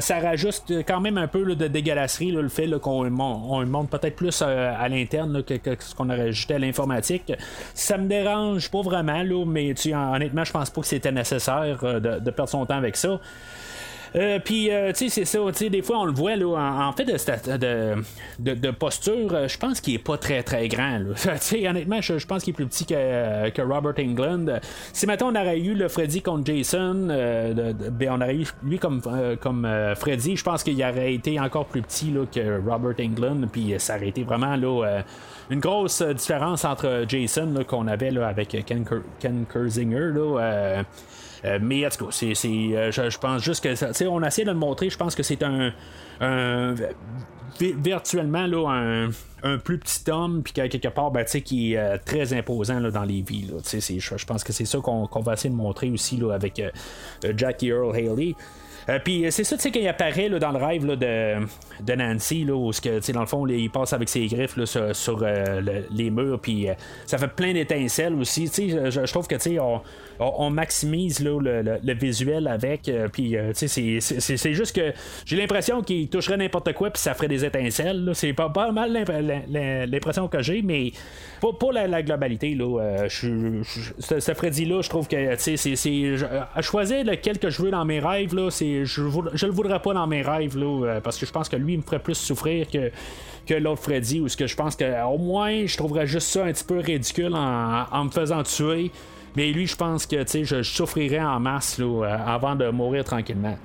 [0.00, 4.42] Ça rajoute quand même un peu de dégueulasserie, le fait qu'on on monte peut-être plus
[4.42, 7.32] à l'interne que, ce qu'on aurait ajouté à l'informatique.
[7.74, 12.50] Ça me dérange pas vraiment, mais honnêtement, je pense pas que c'était nécessaire de perdre
[12.50, 13.20] son temps avec ça.
[14.14, 16.54] Euh, puis, euh, tu sais, c'est ça, tu sais, des fois, on le voit, là,
[16.88, 21.36] en, fait, de, de, posture, euh, je pense qu'il est pas très, très grand, là.
[21.48, 24.60] tu honnêtement, je, pense qu'il est plus petit que, que Robert Englund.
[24.92, 28.78] Si, maintenant on aurait eu le Freddy contre Jason, euh, ben, on aurait eu lui
[28.78, 32.60] comme, euh, comme euh, Freddy, je pense qu'il aurait été encore plus petit, là, que
[32.60, 35.02] Robert Englund, puis euh, ça aurait été vraiment, là, euh,
[35.50, 38.84] une grosse euh, différence entre Jason, qu'on avait, là, avec Ken,
[39.20, 40.82] Ken Kersinger, là, euh, euh,
[41.60, 44.44] mais en tout cas, c'est, euh, je, je pense juste que ça, on a essayé
[44.44, 44.90] de le montrer.
[44.90, 45.72] Je pense que c'est un,
[46.20, 46.74] un-
[47.58, 49.10] vi- virtuellement là, un,
[49.42, 52.78] un plus petit homme, puis quelque part, ben, tu sais, qui est euh, très imposant
[52.78, 53.50] là, dans les vies.
[53.50, 56.70] Je, pense que c'est ça qu'on, va essayer de montrer aussi là, avec euh,
[57.24, 58.34] euh, Jackie Earl Haley.
[58.88, 60.94] Euh, puis euh, c'est ça, tu sais, quand il apparaît là, dans le rêve de,
[61.84, 64.82] de Nancy, là, où que, dans le fond, là, il passe avec ses griffes sur,
[65.22, 66.74] euh, le- les murs, puis euh,
[67.06, 68.46] ça fait plein d'étincelles aussi.
[68.46, 69.80] Je, je trouve que tu sais, on,
[70.18, 74.92] on, maximise le, le- visuel avec, puis tu sais, c'est- juste que
[75.24, 78.10] j'ai l'impression qu'il toucherait n'importe quoi, puis ça ferait des étincelles.
[78.14, 79.10] C'est pas, mal l'imp-
[79.48, 80.92] l'im- l'impression que j'ai, mais
[81.40, 85.76] pour, pour la, globalité, là, je, je- ce, ce Freddy-là, je trouve que tu sais,
[85.76, 86.16] c'est-
[86.62, 89.02] choisir lequel que je veux dans mes rêves, là, c'est, je,
[89.34, 91.74] je le voudrais pas dans mes rêves, là, euh, parce que je pense que lui
[91.74, 92.90] il me ferait plus souffrir que,
[93.46, 96.44] que l'autre Freddy, ou ce que je pense que au moins je trouverais juste ça
[96.44, 98.90] un petit peu ridicule en, en me faisant tuer.
[99.34, 102.54] Mais lui, je pense que tu sais, je, je souffrirais en masse là, euh, avant
[102.54, 103.56] de mourir tranquillement.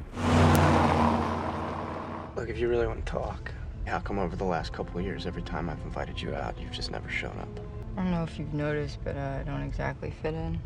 [2.38, 3.52] Look, if you really want to talk,
[3.86, 6.72] how come over the last couple of years, every time I've invited you out, you've
[6.72, 7.50] just never shown up?
[7.98, 10.60] I don't know if you've noticed, but uh, I don't exactly fit in.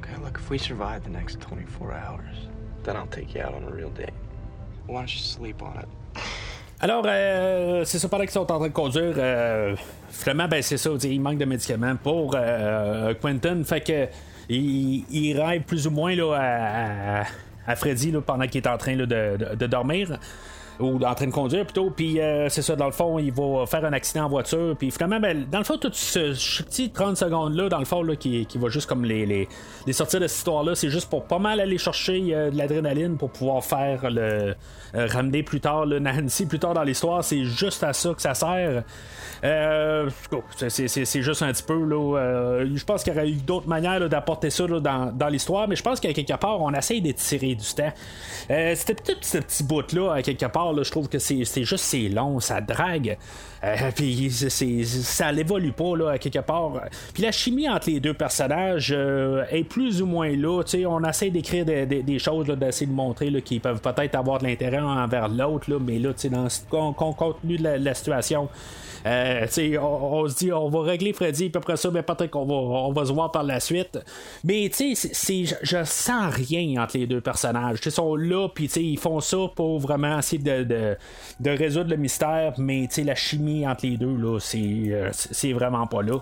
[0.00, 2.36] Okay, look, if we survive the next 24 hours,
[2.84, 4.12] then I'll take you out on a real date.
[4.86, 5.88] Why don't you sleep on it?
[6.80, 9.74] Alors, euh, c'est ça, pendant qu'ils sont en train de conduire, euh,
[10.10, 13.62] finalement, ben, c'est ça, il manque de médicaments pour euh, Quentin.
[13.64, 14.06] Fait que
[14.50, 17.24] il, il rêve plus ou moins là, à, à-
[17.66, 20.18] à Freddy là, pendant qu'il est en train là, de, de- de dormir.
[20.80, 23.66] Ou en train de conduire plutôt, puis euh, c'est ça, dans le fond, il va
[23.66, 27.16] faire un accident en voiture, puis finalement, ben, dans le fond, tout ce petit 30
[27.16, 29.24] secondes-là, dans le fond, là, qui, qui va juste comme les,
[29.86, 33.16] les, sortir de cette histoire-là, c'est juste pour pas mal aller chercher euh, de l'adrénaline
[33.16, 34.54] pour pouvoir faire le.
[34.94, 38.22] euh, ramener plus tard le Nancy plus tard dans l'histoire, c'est juste à ça que
[38.22, 38.82] ça sert.
[39.44, 40.08] Euh,
[40.68, 42.18] c'est- juste un petit peu là.
[42.18, 45.82] euh, je pense qu'il y aurait eu d'autres manières d'apporter ça dans, l'histoire, mais je
[45.82, 47.92] pense qu'à quelque part, on essaye d'étirer du temps.
[48.50, 51.84] Euh, C'était peut-être ce petit bout-là, à quelque part, là, je trouve que c'est juste
[51.84, 53.18] c'est long, ça drague.
[53.64, 56.80] Euh, puis ça n'évolue pas là, à quelque part.
[57.12, 58.92] Puis la chimie entre les deux personnages
[59.50, 60.62] est plus ou moins là.
[60.88, 65.28] On essaie d'écrire des, choses, d'essayer de montrer qu'ils peuvent peut-être avoir de l'intérêt envers
[65.28, 68.48] l'autre, mais là, dans con- contenu de la situation.
[69.06, 69.46] Euh,
[69.80, 72.54] on, on se dit on va régler Freddy puis après ça ben, peut-être qu'on va,
[72.54, 73.98] on va se voir par la suite.
[74.44, 77.80] Mais tu sais je, je sens rien entre les deux personnages.
[77.84, 80.96] Ils sont là puis ils font ça pour vraiment essayer de, de,
[81.40, 85.86] de résoudre le mystère mais la chimie entre les deux là c'est euh, c'est vraiment
[85.86, 86.18] pas là.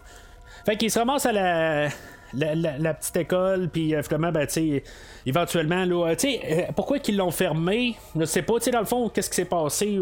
[0.64, 1.88] Fait qu'ils se ramassent à la,
[2.34, 4.46] la, la- petite école, puis euh, finalement, ben,
[5.26, 9.30] éventuellement, là, euh, euh, pourquoi qu'ils l'ont fermé, je sais pas, dans le fond, qu'est-ce
[9.30, 9.98] qui s'est passé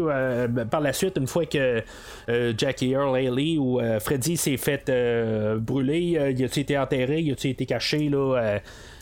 [0.49, 1.83] ben, par la suite, une fois que
[2.57, 4.91] Jackie Earl Haley ou euh, Freddy s'est fait
[5.57, 8.59] brûler, il a-tu été enterré, il a-tu été caché, là,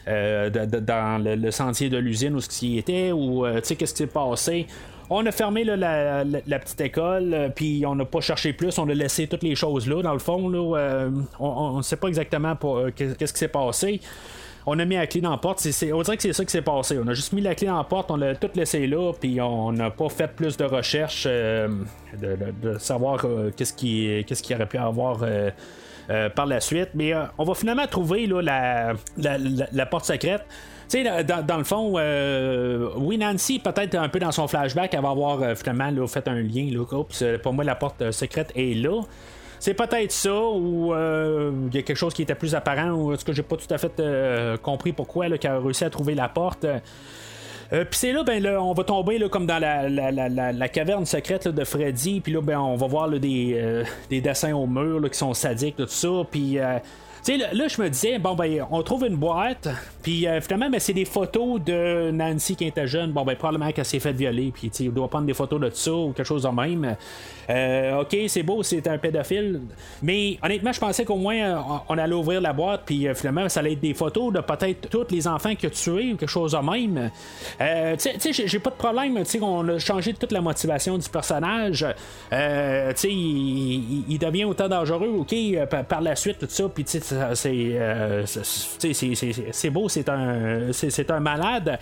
[0.08, 4.08] dans le, sentier de l'usine où ce qui était, ou, tu sais, qu'est-ce qui s'est
[4.08, 4.68] passé?
[5.12, 6.24] On a fermé la,
[6.60, 9.88] petite école, euh, puis on n'a pas cherché plus, on a laissé toutes les choses
[9.88, 10.52] là, dans le fond.
[10.54, 14.02] Euh, on ne sait pas exactement euh, qu'est- qu'est-ce qui s'est passé.
[14.68, 16.62] On a mis la clé dans la porte, on dirait que c'est ça qui s'est
[16.62, 17.00] passé.
[17.04, 19.42] On a juste mis la clé dans la porte, on l'a tout laissé là, puis
[19.42, 24.78] on n'a pas fait plus de recherches de, savoir qu'est-ce, qui, qu'est-ce qu'il aurait pu
[24.78, 25.22] avoir.
[26.36, 26.90] par la suite.
[26.94, 28.96] Mais on va finalement trouver la
[29.90, 30.44] porte secrète.
[30.90, 35.12] Sais, dans, le fond, euh, oui, Nancy, peut-être un peu dans son flashback, elle va
[35.12, 36.68] avoir euh, finalement fait un lien.
[36.74, 39.04] Là, Oups, euh, pour moi, la porte euh, secrète est là.
[39.60, 43.14] C'est peut-être ça, ou euh, il y a quelque chose qui était plus apparent, ou
[43.14, 44.02] est-ce que j'ai pas tout à fait
[44.64, 46.66] compris pourquoi qu'elle a réussi à trouver la porte.
[46.66, 46.80] Euh,
[47.86, 50.70] puis c'est là, ben là, on va tomber là, comme dans la, la, la, la-
[50.70, 52.20] caverne secrète là, de Freddy.
[52.20, 55.36] Puis là, ben, on va voir là, des, euh, des dessins au mur qui sont
[55.36, 56.10] sadiques, tout ça.
[56.32, 56.58] Puis.
[56.58, 56.80] euh,
[57.24, 59.68] tu sais, là, je me disais, bon, ben, on trouve une boîte,
[60.02, 63.12] puis euh, finalement, ben, c'est des photos de Nancy qui était jeune.
[63.12, 65.70] Bon, ben, probablement qu'elle s'est fait violer, puis, tu on doit prendre des photos de
[65.72, 66.96] ça ou quelque chose de même.
[67.50, 69.62] Euh, ok, c'est beau, c'est un pédophile.
[70.04, 71.58] Mais honnêtement, je pensais qu'au moins, euh,
[71.90, 75.08] on allait ouvrir la boîte, puis finalement, ça allait être des photos de peut-être tous
[75.12, 77.10] les enfants qu'il a tués ou quelque chose de même.
[77.60, 77.66] Tu
[77.98, 81.86] sais- tu j'ai- pas de problème, tu on a changé toute la motivation du personnage.
[82.30, 85.34] Tu sais, il, il- devient autant dangereux, ok,
[85.88, 91.80] par, la suite, tout ça, puis tu sais, c'est euh, c'est- beau, c'est un, malade.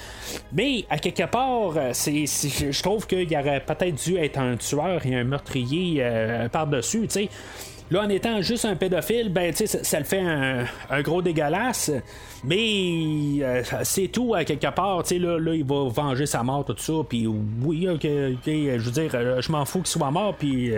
[0.53, 5.15] Mais à quelque part, c'est je trouve qu'il aurait peut-être dû être un tueur et
[5.15, 7.29] un meurtrier euh, par-dessus, tu sais.
[7.89, 11.89] Là, en étant juste un pédophile, ben, ça, le fait un, gros dégueulasse.
[12.43, 15.03] Mais euh, c'est tout, à quelque part.
[15.09, 16.93] Là, là, il va venger sa mort, tout ça.
[17.07, 20.35] Puis oui, ok, ok, je veux dire, je m'en fous qu'il soit mort.
[20.35, 20.73] Puis,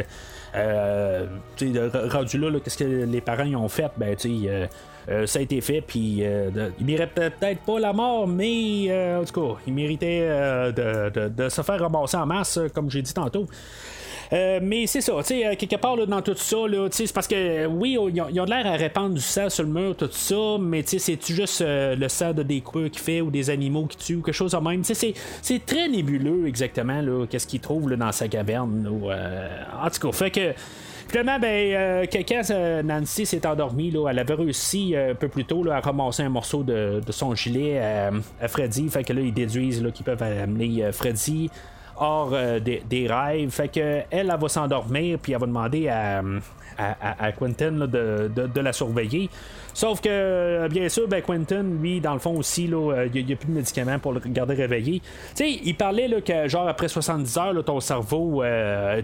[0.56, 1.26] euh,
[2.12, 3.92] rendu là, qu'est-ce que les parents ils ont fait?
[3.98, 4.66] Ben, tu euh,
[5.10, 6.24] euh, ça a été fait, puis
[6.80, 10.28] il méritait peut-être pas la mort, mais euh, en tout cas, il méritait
[10.76, 13.48] de, de- de se faire ramasser en masse, comme j'ai dit tantôt.
[14.32, 16.58] Euh, mais c'est ça, tu sais, euh, quelque part là, dans tout ça,
[16.92, 19.96] c'est parce que oui, ils ont, de l'air à répandre du sang sur le mur,
[19.96, 23.22] tout ça, mais tu sais, c'est-tu juste euh, le sang de des coupeurs qui fait
[23.22, 24.84] ou des animaux qui tuent ou quelque chose de même?
[24.84, 28.88] C'est, c'est très nébuleux exactement, là, qu'est-ce qu'ils trouvent là, dans sa caverne.
[29.10, 29.48] euh,
[29.84, 30.54] en tout cas, fait que.
[31.08, 35.64] Finalement, ben, euh, quand Nancy s'est endormie, là, elle avait réussi un peu plus tôt
[35.64, 38.88] là, à ramasser un morceau de, son gilet à, à Freddy.
[38.90, 41.50] Fait que là, ils déduisent qu'ils peuvent amener Freddy
[42.00, 43.50] hors euh, des, rêves.
[43.50, 46.22] Fait que elle, elle va s'endormir, puis elle va demander à,
[46.78, 49.30] à, Quentin de, de- la surveiller.
[49.74, 53.26] Sauf que, euh, bien sûr, ben, Quentin, lui, dans le fond aussi, là, euh, il
[53.26, 55.00] n'y a, plus de médicaments pour le garder réveillé.
[55.00, 58.44] Tu sais, il parlait là, que, genre, après 70 heures, ton cerveau,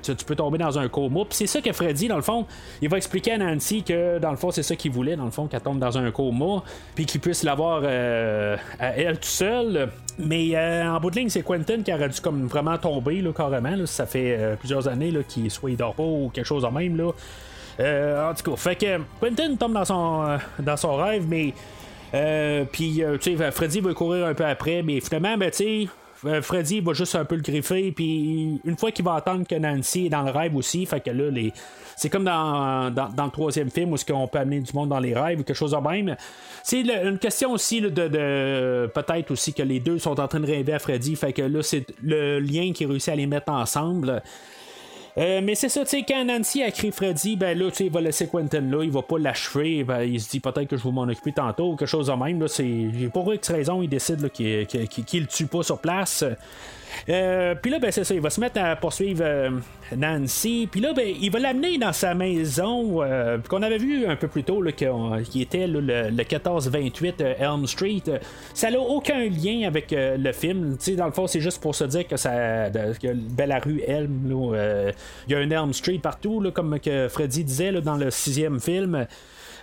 [0.02, 1.22] tu, peux tomber dans un coma.
[1.26, 2.46] Puis c'est ça que Freddy, dans le fond,
[2.82, 5.32] il va expliquer à Nancy que, dans le fond, c'est ça qu'il voulait, dans le
[5.32, 6.64] fond, qu'elle tombe dans un coma,
[6.96, 9.90] puis qu'il puisse l'avoir à elle tout seul.
[10.18, 13.32] Mais euh, en bout de ligne, c'est Quentin qui aurait dû comme vraiment tomber là,
[13.34, 13.76] carrément.
[13.76, 13.86] là.
[13.86, 16.96] ça fait euh, plusieurs années qu'il soit il dort pas ou quelque chose de même.
[16.96, 17.12] Là.
[17.82, 21.54] Euh, en tout cas, fait que Quentin tombe dans son, euh, dans son rêve, mais.
[22.72, 25.88] puis, tu sais, Freddy veut courir un peu après, mais finalement, ben, tu sais.
[26.26, 29.56] Euh, Freddy va juste un peu le griffer, puis une fois qu'il va entendre que
[29.56, 31.52] Nancy est dans le rêve aussi, fait que là, les...
[31.96, 35.00] c'est comme dans, dans, le troisième film où est-ce qu'on peut amener du monde dans
[35.00, 36.16] les rêves ou quelque chose de même.
[36.64, 40.48] C'est une question aussi de, de- peut-être aussi que les deux sont en train de
[40.48, 44.22] rêver à Freddy, fait que là, c'est le lien qui réussit à les mettre ensemble.
[45.18, 47.86] Euh, mais c'est ça, tu sais, quand Nancy a écrit Freddy, ben là, tu sais,
[47.86, 50.76] il va laisser Quentin là, il va pas l'achever, ben, il se dit peut-être que
[50.76, 53.88] je vais m'en occuper tantôt quelque chose de même, là, c'est, pour X raison, il
[53.88, 56.26] décide là, qu'il- qu'il- qu'il le tue pas sur place.
[57.10, 59.50] Euh, puis là, ben, c'est ça, il va se mettre à poursuivre euh,
[59.96, 60.68] Nancy.
[60.72, 64.28] Puis là, ben, il va l'amener dans sa maison euh, qu'on avait vu un peu
[64.28, 68.04] plus tôt, là, qui était le, le 1428 euh, Elm Street.
[68.54, 70.78] Ça n'a aucun lien avec le film.
[70.78, 73.16] Tu sais, dans le fond, c'est juste pour se dire que, ça, que
[73.46, 74.94] la rue Elm,
[75.28, 79.06] il y a un Elm Street partout, comme que Freddy disait dans le sixième film.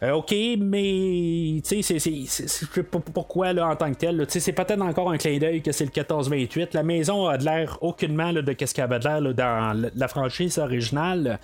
[0.03, 2.67] Euh, ok, mais tu sais, c'est-
[3.15, 4.17] pourquoi là, en tant que tel.
[4.27, 6.75] Tu sais, C'est peut-être encore un clin d'œil que c'est le 14-28.
[6.75, 10.59] La maison a de l'air aucunement de ce qu'elle avait de l'air dans la- franchise
[10.59, 11.39] originale.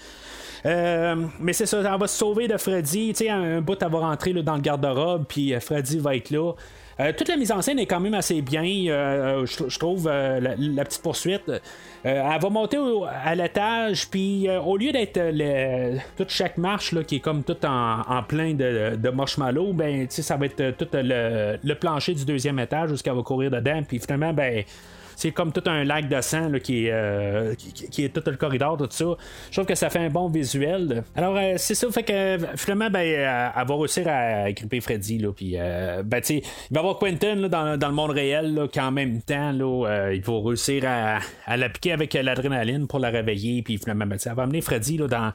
[0.66, 3.10] Euh, mais c'est ça, elle va se sauver de Freddy.
[3.12, 6.16] Tu sais, un, bout, elle va rentrer là, dans le garde-robe, puis euh, Freddy va
[6.16, 6.52] être là.
[7.16, 11.48] Toute la mise en scène est quand même assez bien, je, trouve, la petite poursuite.
[12.06, 12.78] Euh, elle va monter
[13.24, 17.42] à l'étage, puis euh, au lieu d'être euh, toute chaque marche là, qui est comme
[17.42, 22.58] tout en, plein de, de marshmallow, ben, ça va être tout le, plancher du deuxième
[22.60, 24.62] étage où elle va courir dedans, puis finalement, ben
[25.18, 28.36] c'est comme tout un lac de sang là, qui, est, euh, qui, est tout le
[28.36, 29.04] corridor, tout ça.
[29.50, 31.02] Je trouve que ça fait un bon visuel.
[31.16, 34.80] Alors, euh, c'est ça, fait que euh, finalement, ben, euh, elle va réussir à gripper
[34.80, 35.18] Freddy.
[35.18, 36.40] Là, puis, euh, ben, il
[36.70, 39.88] va y avoir Quentin là, dans, dans le monde réel, là, qu'en même temps, là,
[39.88, 43.62] euh, il va réussir à, à la piquer avec euh, l'adrénaline pour la réveiller.
[43.62, 45.32] Puis finalement, ben, elle va amener Freddy là, dans.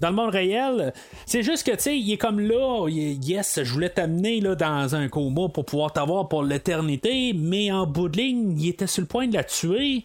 [0.00, 0.92] Dans le monde réel,
[1.24, 5.08] c'est juste que, tu sais, il est comme là, yes, je voulais t'amener dans un
[5.08, 9.06] coma pour pouvoir t'avoir pour l'éternité, mais en bout de ligne, il était sur le
[9.06, 10.04] point de la tuer.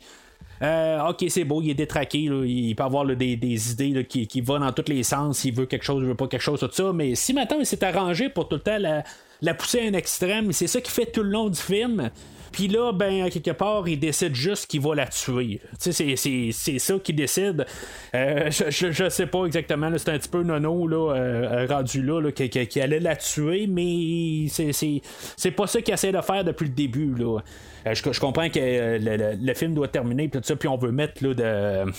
[0.61, 4.71] Euh, ok, c'est beau, il est détraqué, il peut avoir des, idées qui, vont dans
[4.71, 7.15] tous les sens, il veut quelque chose, il veut pas quelque chose, tout ça, mais
[7.15, 9.03] si maintenant il s'est arrangé pour tout le temps la,
[9.41, 12.11] la pousser à un extrême, c'est ça qui fait tout le long du film.
[12.51, 15.61] Puis là, ben, quelque part, il décide juste qu'il va la tuer.
[15.81, 16.15] Tu sais,
[16.51, 17.65] c'est- ça qu'il décide.
[18.13, 22.01] Euh, je, je, je sais pas exactement, c'est un petit peu nono, là, euh, rendu
[22.01, 26.21] là, là, qui, qui- qui allait la tuer, mais c'est pas ça qu'il essaie de
[26.21, 27.39] faire depuis le début, là.
[27.88, 30.55] Euh, je, je comprends que euh, le, le- le film doit terminer, puis tout ça,
[30.55, 31.91] puis on veut mettre là, de,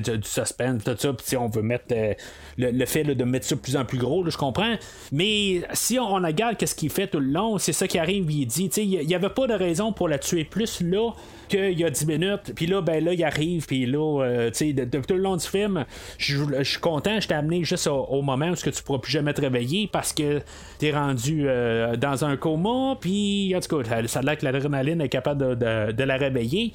[0.18, 2.14] du suspense, tout ça, puis on veut mettre euh,
[2.56, 4.74] le, le fait de mettre ça de plus en plus gros, je comprends.
[5.12, 8.46] Mais si on, regarde qu'est-ce qu'il fait tout le long, c'est ça qui arrive, il
[8.46, 11.10] dit, il n'y avait pas de raison pour la tuer plus là
[11.48, 14.74] qu'il y a 10 minutes, puis là, ben là, il arrive, puis là, euh, tu
[14.74, 15.84] sais, tout le long du film,
[16.18, 19.12] je suis content, je t'ai amené juste au, moment où ce que tu pourras plus
[19.12, 20.40] jamais te réveiller parce que
[20.78, 25.00] t'es rendu euh, dans un coma, puis en tout cas, ça a l'air que l'adrénaline
[25.00, 26.72] est capable de, la réveiller.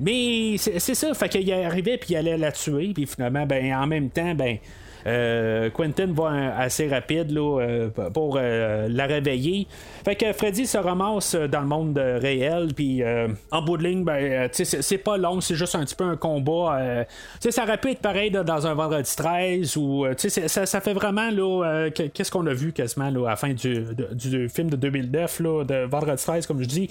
[0.00, 3.86] Mais c'est ça, fait qu'il arrivait puis il allait la tuer, puis finalement, ben en
[3.86, 4.58] même temps, ben
[5.04, 9.66] Quentin va assez rapide là, euh, pour euh, la réveiller.
[10.04, 13.84] Fait que Freddy se ramasse dans le monde euh, réel, puis euh, en bout de
[13.84, 16.78] ligne, ben, euh, c'est pas long, c'est juste un petit peu un combat.
[16.80, 17.04] euh,
[17.50, 21.30] ça aurait pu être pareil dans un vendredi 13 ou euh, ça, ça fait vraiment
[21.32, 25.40] euh, qu'est-ce qu'on a vu quasiment là, à la fin du, du film de 2009
[25.40, 26.90] là, de vendredi 13, comme je dis.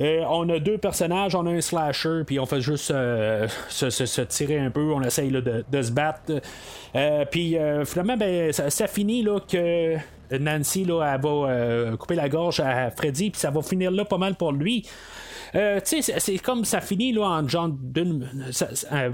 [0.00, 3.90] Euh, on a deux personnages, on a un slasher, puis on fait juste euh, se,
[3.90, 6.32] se- tirer un peu, on essaye de se battre.
[6.96, 9.96] Euh, puis euh, finalement, ben, ça, finit là, que
[10.38, 14.18] Nancy là, va euh, couper la gorge à Freddy, puis ça va finir là pas
[14.18, 14.86] mal pour lui.
[15.54, 18.28] Euh, tu sais, c'est- comme ça finit là en genre d'une.
[18.50, 19.10] Ça, euh,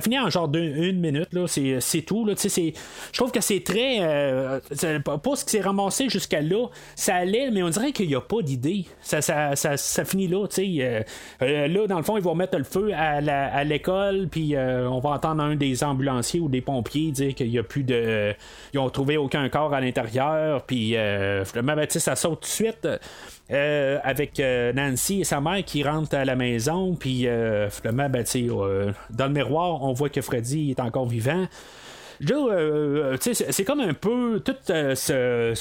[0.00, 1.46] finit en genre d'une minute, là.
[1.46, 2.34] C'est, tout, là.
[2.36, 2.72] Je
[3.12, 3.98] trouve que c'est très.
[4.00, 4.60] euh,
[5.00, 6.66] pas ce qui s'est ramassé jusqu'à là.
[6.94, 8.86] Ça allait, mais on dirait qu'il n'y a pas d'idée.
[9.00, 11.04] Ça, ça, ça, finit là, tu sais.
[11.42, 15.10] Euh, là, dans le fond, ils vont mettre le feu à, l'école, puis on va
[15.10, 18.34] entendre un des ambulanciers ou des pompiers dire qu'il n'y a plus de.
[18.72, 20.96] Ils ont trouvé aucun corps à l'intérieur, puis
[21.44, 22.88] finalement, ben, ça saute tout de suite.
[23.50, 28.08] Euh, avec euh, Nancy et sa mère qui rentrent à la maison, puis euh, finalement,
[28.08, 31.46] ben, euh, dans le miroir, on voit que Freddy est encore vivant.
[32.32, 35.52] Euh, sais, c'est- comme un peu tout euh, ce,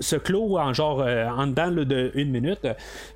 [0.00, 2.66] ce, clos en genre euh, en dedans là, de une minute.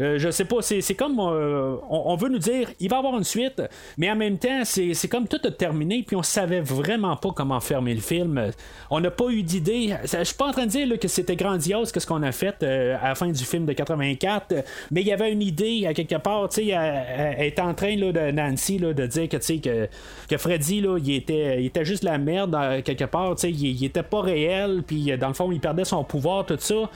[0.01, 3.17] Euh, je sais pas, c'est comme euh, on, veut nous dire il va y avoir
[3.17, 3.63] une suite,
[3.99, 7.61] mais en même temps, c'est comme tout a terminé, puis on savait vraiment pas comment
[7.61, 8.51] fermer le film.
[8.91, 9.95] On n'a pas eu d'idée.
[10.05, 12.33] Je suis pas en train de dire là, que c'était grandiose que ce qu'on a
[12.33, 14.55] fait euh, à la fin du film de 84,
[14.91, 17.97] mais il y avait une idée à quelque part, tu sais, elle, est en train
[17.97, 19.89] là, de Nancy de dire que que,
[20.29, 23.85] que Freddy là, il était, il était juste la merde quelque part, tu sais, il,
[23.85, 26.91] était pas réel, puis euh, dans le fond il perdait son pouvoir, tout ça.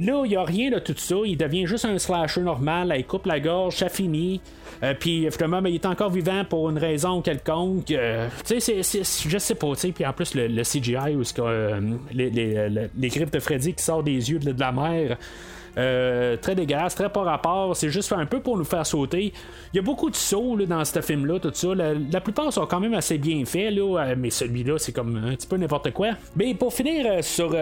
[0.00, 1.16] Là, il n'y a rien de tout ça.
[1.24, 2.94] Il devient juste un slasher normal.
[2.96, 4.40] Il coupe la gorge, ça finit.
[4.82, 7.90] Euh, puis finalement, ben, il est encore vivant pour une raison quelconque.
[7.90, 9.72] Euh, tu sais, je sais pas.
[9.74, 11.80] Puis en plus, le, CGI, où euh,
[12.12, 15.18] les, les, les, griffes de Freddy qui sortent des yeux de, la mer.
[15.74, 17.76] Très dégueulasse, très pas rapport.
[17.76, 19.32] C'est juste un peu pour nous faire sauter.
[19.72, 21.68] Il y a beaucoup de sauts dans ce film-là, tout ça.
[21.74, 25.46] La, plupart sont quand même assez bien faits, là, mais celui-là, c'est comme un petit
[25.46, 26.10] peu n'importe quoi.
[26.36, 27.54] Mais pour finir sur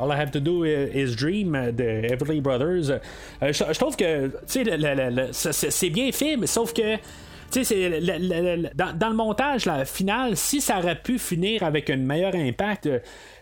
[0.00, 2.90] All I Have to Do Is Dream de Everly Brothers.
[3.42, 6.96] Euh, je, trouve que c'est bien fait, mais sauf que
[7.50, 8.00] tu sais,
[8.74, 12.88] dans, le montage la finale, si ça aurait pu finir avec un meilleur impact,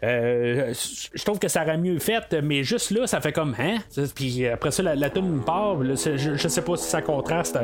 [0.03, 0.73] euh,
[1.15, 3.79] je trouve que ça aurait mieux fait, mais juste là, ça fait comme hein?
[4.15, 5.83] Puis après ça, la, la tune part.
[5.83, 7.59] je, sais pas si ça contraste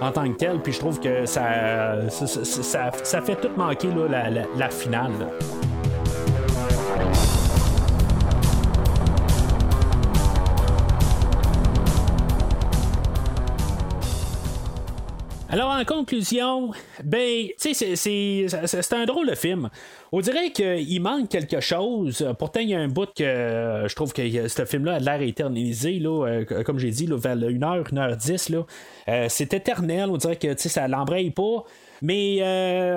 [0.00, 4.70] en tant que tel, puis je trouve que ça, ça, fait tout manquer la, la,
[4.70, 5.12] finale.
[15.54, 16.72] Alors, en conclusion,
[17.04, 19.70] ben, tu sais, c'est un drôle de film.
[20.10, 22.26] On dirait qu'il manque quelque chose.
[22.40, 25.22] Pourtant, il y a un bout que euh, je trouve que ce film-là a l'air
[25.22, 28.50] éternisé, là, euh, comme j'ai dit, vers 1h, 1h10.
[28.50, 28.66] Là.
[29.06, 30.10] Euh, c'est éternel.
[30.10, 31.62] On dirait que ça l'embraye pas.
[32.02, 32.38] Mais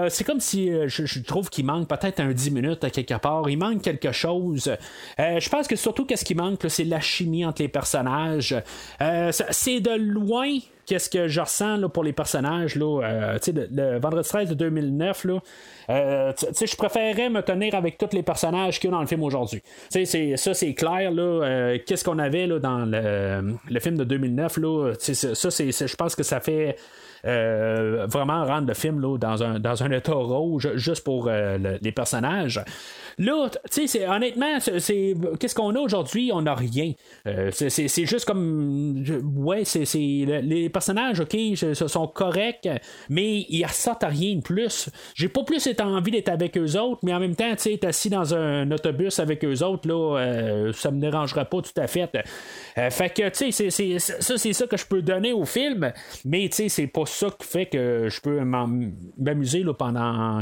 [0.10, 3.48] c'est comme si je, trouve qu'il manque peut-être un 10 minutes à quelque part.
[3.52, 4.76] Il manque quelque chose.
[5.20, 8.56] je pense que surtout, qu'est-ce qui manque, c'est la chimie entre les personnages.
[9.52, 10.58] c'est de loin
[10.88, 12.76] qu'est-ce que je ressens là, pour les personnages.
[12.76, 15.40] Là, euh, le, le, vendredi 13 de 2009, là,
[15.90, 19.22] euh, je préférerais me tenir avec tous les personnages qu'il y a dans le film
[19.22, 19.62] aujourd'hui.
[19.90, 21.12] Ça, c'est clair.
[21.18, 24.58] Euh, qu'est-ce qu'on avait là, dans le, le, film de 2009?
[24.58, 25.14] Là, ça,
[25.50, 26.78] je pense que ça fait
[27.28, 31.78] euh, vraiment rendre le film là, dans, un, dans un état rouge juste pour euh,
[31.82, 32.64] les personnages.
[33.18, 36.30] Là, tu sais, honnêtement, c'est, qu'est-ce qu'on a aujourd'hui?
[36.32, 36.94] On n'a rien.
[37.28, 39.04] Euh, c'est, juste comme.
[39.36, 42.70] Ouais, c'est, les personnages, ok, ce sont corrects,
[43.10, 44.90] mais ils ressortent à rien de plus.
[45.16, 47.86] J'ai pas plus envie d'être avec eux autres, mais en même temps, tu sais, être
[47.86, 52.12] assis dans un autobus avec eux autres, là, ça me dérangera pas tout à fait.
[52.76, 55.92] fait que, tu sais, ça, c'est ça que je peux donner au film,
[56.24, 60.42] mais tu sais, c'est pas ça qui fait que je peux m'amuser pendant,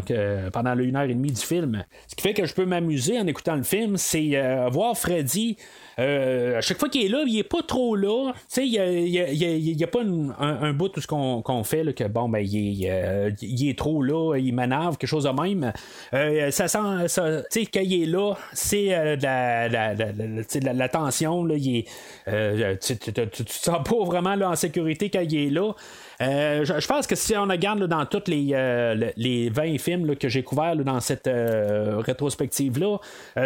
[0.52, 1.86] pendant une heure et demie du film.
[2.08, 5.58] Ce qui fait que je peux m'amuser en écoutant le film, c'est euh, voir Freddy
[6.00, 8.34] euh, à chaque fois qu'il est là, il est pas trop là.
[8.34, 10.02] Tu sais, il n'y a, pas
[10.40, 14.54] un, bout de ce qu'on fait, que bon, ben, il est, euh, trop là, il
[14.54, 15.72] m'énerve, quelque chose de même.
[16.14, 21.78] Euh, ça sent, tu sais, quand il est là, c'est la, la, tension, là, il
[21.78, 25.74] est, tu, te sens pas vraiment là, en sécurité quand il est là.
[26.20, 30.76] je, pense que si on regarde dans tous les, les 20 films que j'ai couverts
[30.76, 32.98] dans cette rétrospective-là,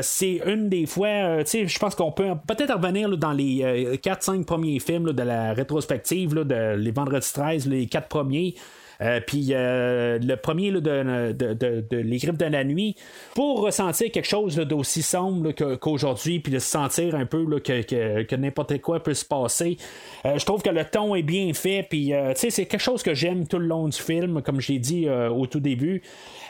[0.01, 4.43] c'est une des fois, tu je pense qu'on peut peut-être revenir dans les 4-5 euh,
[4.43, 8.55] premiers films de la rétrospective, de les Vendredis 13, les 4 premiers.
[9.01, 12.97] Euh, puis euh, le premier de, de, Les Griffes de la Nuit,
[13.33, 18.81] pour ressentir quelque chose d'aussi sombre qu'aujourd'hui, puis de se sentir un peu que, n'importe
[18.81, 19.77] quoi peut se passer.
[20.25, 23.59] je trouve que le ton est bien fait, puis c'est quelque chose que j'aime tout
[23.59, 26.01] le long du film, comme je l'ai dit au tout début.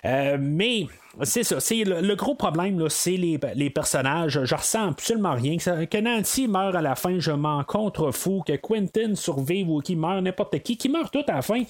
[0.04, 0.88] mais
[1.24, 1.60] c'est ça.
[1.60, 4.44] C'est le, gros problème, c'est les, personnages.
[4.44, 5.58] Je ressens absolument rien.
[5.58, 8.44] Que, Nancy meurt à la fin, je m'en contrefous.
[8.46, 11.64] Que Quentin survive ou qu'il meurt, n'importe qui, qui meurt tout à la fin,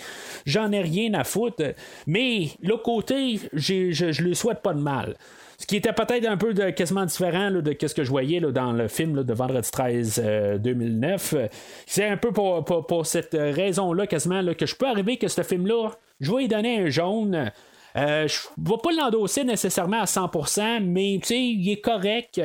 [0.45, 1.63] j'en ai rien à foutre.
[2.07, 5.15] Mais l'autre côté, je, je lui souhaite pas de mal.
[5.59, 8.71] Ce qui était peut-être un peu de, quasiment différent de ce que je voyais dans
[8.71, 10.23] le film de Vendredi 13
[10.59, 11.33] 2009.
[11.33, 11.47] Euh,
[11.85, 15.91] C'est un peu pour, pour, cette raison-là, quasiment, que je peux arriver que ce film-là,
[16.21, 17.51] je vais lui donner un jaune.
[17.95, 22.41] Euh, je ne vais pas l'endosser nécessairement à 100%, mais il est correct.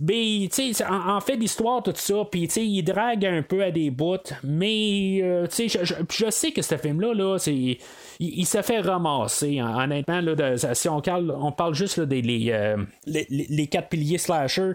[0.00, 5.20] En, en fait, l'histoire, tout ça, puis il drague un peu à des bouts, mais
[5.22, 7.78] euh, je, je, sais que ce film-là, là, il,
[8.20, 9.60] il se fait ramasser.
[9.60, 12.76] honnêtement, là, si on parle, on parle juste des euh,
[13.06, 14.72] les, les, quatre piliers slasher.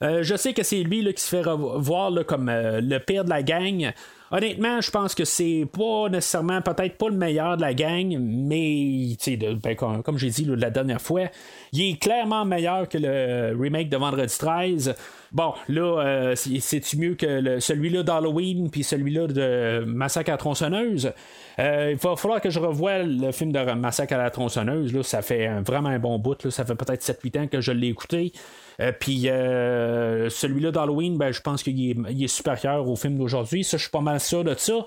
[0.00, 3.42] je sais que c'est lui là, qui se fait voir comme le pire de la
[3.42, 3.92] gang.
[4.30, 9.16] Honnêtement, je pense que c'est pas nécessairement peut-être pas le meilleur de la gang, mais
[9.62, 11.24] ben, comme, j'ai dit la dernière fois,
[11.72, 14.94] il est clairement meilleur que le remake de Vendredi 13.
[15.30, 21.12] Bon, là, euh, c'est-tu mieux que celui-là d'Halloween puis celui-là de Massacre à la tronçonneuse?
[21.58, 24.94] Euh, il va falloir que je revoie le film de Massacre à la tronçonneuse.
[24.94, 26.50] Là, ça fait vraiment un bon bout.
[26.50, 28.32] Ça fait peut-être 7-8 ans que je l'ai écouté.
[28.80, 33.64] Euh, puis euh, celui-là d'Halloween, ben, je pense qu'il est, supérieur au film d'aujourd'hui.
[33.64, 34.86] Ça, je suis pas mal sûr de ça.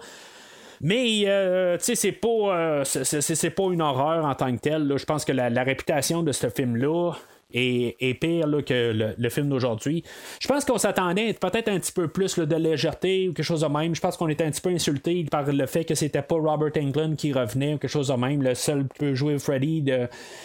[0.82, 4.94] Mais euh, tu sais, c'est pas, c'est, pas une horreur en tant que telle.
[4.96, 7.14] Je pense que la, réputation de ce film-là,
[7.54, 10.04] est pire que le, film d'aujourd'hui.
[10.40, 13.68] Je pense qu'on s'attendait peut-être un petit peu plus de légèreté ou quelque chose de
[13.68, 13.96] même.
[13.96, 16.72] Je pense qu'on était un petit peu insulté par le fait que c'était pas Robert
[16.78, 18.42] Englund qui revenait ou quelque chose de même.
[18.42, 19.84] Le seul qui peut jouer Freddy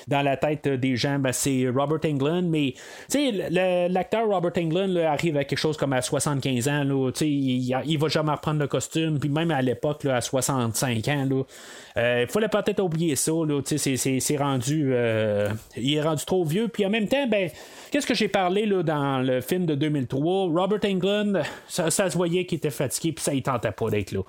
[0.08, 2.48] dans la tête des gens, ben, c'est Robert Englund.
[2.48, 2.74] Mais
[3.88, 7.10] l'acteur Robert Englund arrive à quelque chose comme à 75 ans.
[7.20, 9.18] Il, il va jamais reprendre le costume.
[9.18, 11.44] Puis même à l'époque, à 65 ans,
[11.96, 13.32] euh, il fallait peut-être oublier ça.
[13.64, 16.68] C'est- rendu, euh, il est rendu trop vieux.
[16.68, 17.50] Puis même temps, ben,
[17.90, 22.44] qu'est-ce que j'ai parlé là, dans le film de 2003 Robert Englund, ça, se voyait
[22.46, 24.20] qu'il était fatigué, puis ça, il tentait pas d'être là.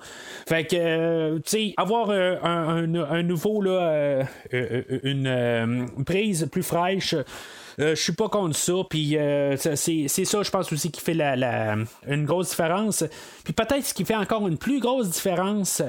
[0.47, 7.13] Fait que, euh, tu sais, avoir euh, un, nouveau, là, euh, une prise plus fraîche.
[7.13, 9.17] Euh, je suis pas contre ça, puis
[9.57, 11.75] c'est ça, je pense aussi, qui fait la,
[12.07, 13.03] une grosse différence.
[13.43, 15.81] Puis peut-être ce qui fait encore une plus grosse différence,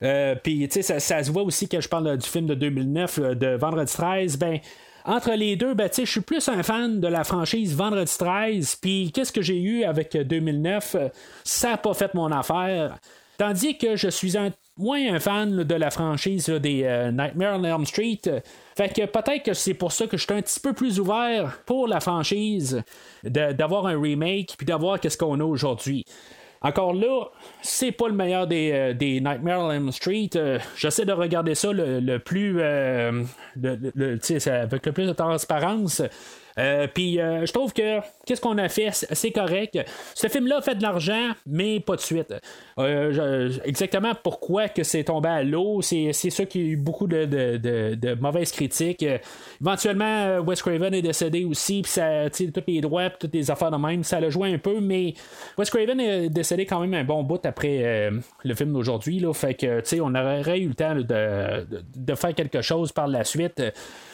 [0.00, 3.18] puis tu sais, ça, ça se voit aussi quand je parle du film de 2009,
[3.18, 4.60] là, de Vendredi 13, ben.
[5.06, 9.12] Entre les deux, ben, je suis plus un fan de la franchise Vendredi 13, puis
[9.14, 10.96] qu'est-ce que j'ai eu avec 2009?
[11.44, 12.98] Ça n'a pas fait mon affaire.
[13.38, 14.34] Tandis que je suis
[14.76, 18.20] moins un fan de la franchise des euh, Nightmare on Elm Street.
[18.76, 21.60] Fait que peut-être que c'est pour ça que je suis un petit peu plus ouvert
[21.66, 22.82] pour la franchise
[23.22, 26.04] d'avoir un remake puis d'avoir qu'est-ce qu'on a aujourd'hui.
[26.62, 27.26] Encore là,
[27.62, 30.30] c'est pas le meilleur des, euh, des Nightmare on Elm Street.
[30.36, 32.56] Euh, J'essaie de regarder ça le, le plus.
[32.60, 33.22] euh,
[33.60, 36.02] le- le- avec le plus de transparence.
[36.58, 39.78] Euh, Puis euh, je trouve que qu'est-ce qu'on a fait, c'est correct.
[40.14, 42.34] Ce film-là fait de l'argent, mais pas de suite.
[42.78, 47.24] Euh, exactement pourquoi que c'est tombé à l'eau, c'est ça qui a eu beaucoup de,
[47.26, 49.04] de- de- mauvaises critiques.
[49.60, 53.76] Éventuellement, Wes Craven est décédé aussi, puis ça, tous les droits, toutes les affaires de
[53.76, 55.14] même, ça l'a joué un peu, mais
[55.58, 58.10] Wes Craven est décédé quand même un bon bout après
[58.44, 59.24] le film d'aujourd'hui.
[59.34, 61.66] Fait que, on aurait eu le temps de, de-
[61.96, 63.62] de faire quelque chose par la suite.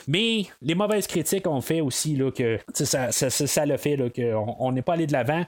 [0.08, 4.56] Mais les mauvaises critiques ont fait aussi là, que ça, ça, ça, l'a fait qu'on
[4.58, 5.44] on n'est pas allé de l'avant.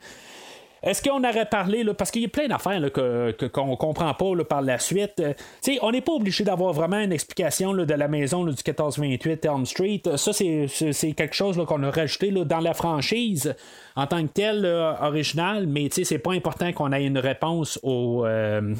[0.85, 4.13] Est-ce qu'on aurait parlé, là, parce qu'il y a plein d'affaires là, que, qu'on comprend
[4.13, 5.19] pas là, par la suite.
[5.19, 5.33] Euh,
[5.81, 9.65] on n'est pas obligé d'avoir vraiment une explication là, de la maison du 1428 Elm
[9.65, 10.03] Street.
[10.17, 13.55] Ça, c'est, quelque chose qu'on a rajouté dans la franchise
[13.97, 18.27] en tant que telle là, originale, mais c'est pas important qu'on ait une réponse au,
[18.27, 18.75] euh,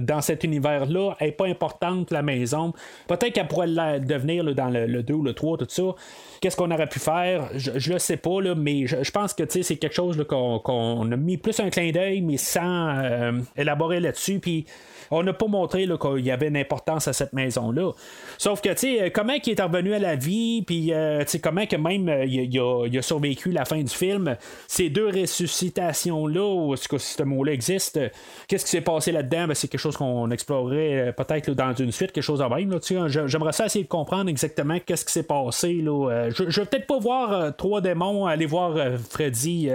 [0.00, 1.14] dans cet univers-là.
[1.20, 2.72] Elle n'est pas importante, la maison.
[3.06, 5.82] Peut-être qu'elle pourrait la devenir dans le, le 2 ou le 3, tout ça.
[6.40, 7.50] Qu'est-ce qu'on aurait pu faire?
[7.54, 11.36] Je, le sais pas, là, mais je, pense que c'est quelque chose qu'on a mis
[11.36, 14.40] plus un clin d'œil, mais sans euh, élaborer là-dessus.
[14.40, 14.66] Puis
[15.12, 17.92] on n'a pas montré qu'il y avait une importance à cette maison-là.
[18.38, 21.38] Sauf que, tu sais, comment il est revenu à la vie, puis, euh, tu sais,
[21.38, 24.36] comment que même euh, il, a- survécu la fin du film,
[24.66, 28.00] ces deux ressuscitations-là, est-ce que ce mot-là existe,
[28.48, 29.48] qu'est-ce qui s'est passé là-dedans?
[29.48, 32.78] Ben, c'est quelque chose qu'on explorerait euh, peut-être dans une suite, quelque chose de même.
[33.08, 35.74] Je- J'aimerais ça essayer de comprendre exactement qu'est-ce qui s'est passé.
[35.74, 36.30] Là.
[36.30, 38.76] Je, je vais peut-être pas voir trois démons aller voir
[39.10, 39.68] Freddy.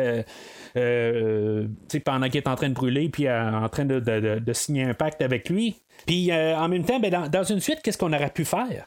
[0.77, 1.67] Euh,
[2.05, 5.21] pendant qu'il est en train de brûler, puis euh, en train de signer un pacte
[5.21, 5.75] avec lui.
[6.05, 8.85] Puis euh, en même temps, ben, dans, dans une suite, qu'est-ce qu'on aurait pu faire?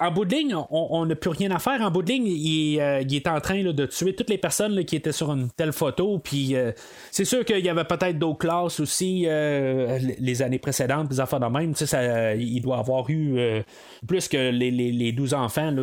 [0.00, 1.80] En bout de ligne, on- n'a plus rien à faire.
[1.82, 4.38] En bout de ligne, il, euh, il est en train là, de tuer toutes les
[4.38, 6.18] personnes là, qui étaient sur une telle photo.
[6.18, 6.72] Puis euh,
[7.10, 11.40] c'est sûr qu'il y avait peut-être d'autres classes aussi les- les années précédentes, des affaires
[11.40, 11.74] de même.
[11.74, 13.38] Ça, il doit avoir eu
[14.06, 15.74] plus que les, les, les 12 enfants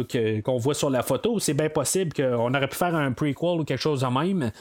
[0.43, 1.39] qu'on voit sur la photo.
[1.39, 4.51] C'est bien possible qu'on aurait pu faire un prequel ou quelque chose de même.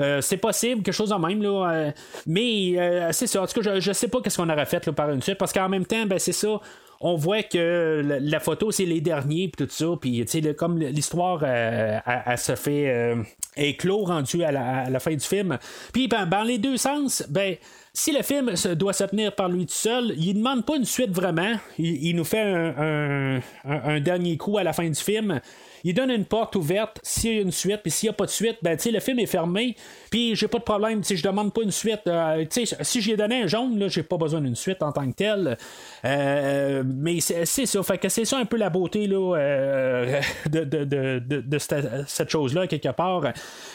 [0.00, 1.70] Euh, c'est possible, quelque chose de même, là.
[1.70, 1.90] euh,
[2.26, 3.42] mais euh, c'est ça.
[3.42, 5.52] En tout cas, je, je sais pas qu'est-ce qu'on aurait fait par une suite, parce
[5.52, 6.60] qu'en même temps, ben, c'est ça.
[7.00, 9.86] On voit que la, photo, c'est les derniers, puis tout ça.
[10.00, 10.24] Puis,
[10.56, 11.98] comme l'histoire, euh,
[12.36, 13.22] se fait euh,
[13.56, 15.58] éclos rendu à la, fin du film.
[15.92, 17.54] Puis, ben, dans les deux sens, ben,
[17.92, 21.10] si le film doit se tenir par lui tout seul, il demande pas une suite
[21.10, 21.54] vraiment.
[21.78, 25.40] Il, nous fait un dernier coup à la fin du film.
[25.88, 28.26] Il donne une porte ouverte s'il y a une suite, puis s'il n'y a pas
[28.26, 29.74] de suite, ben, le film est fermé,
[30.10, 32.02] puis j'ai pas de problème, si je demande pas une suite.
[32.08, 35.14] euh, si j'ai donné un jaune, là, j'ai pas besoin d'une suite en tant que
[35.16, 35.56] telle.
[36.04, 40.20] Euh, mais c'est ça, c'est ça un peu la beauté là, euh,
[40.50, 43.22] de, de, de, de- cette, cette chose-là, quelque part.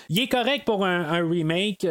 [0.09, 1.87] Il est correct pour un, remake.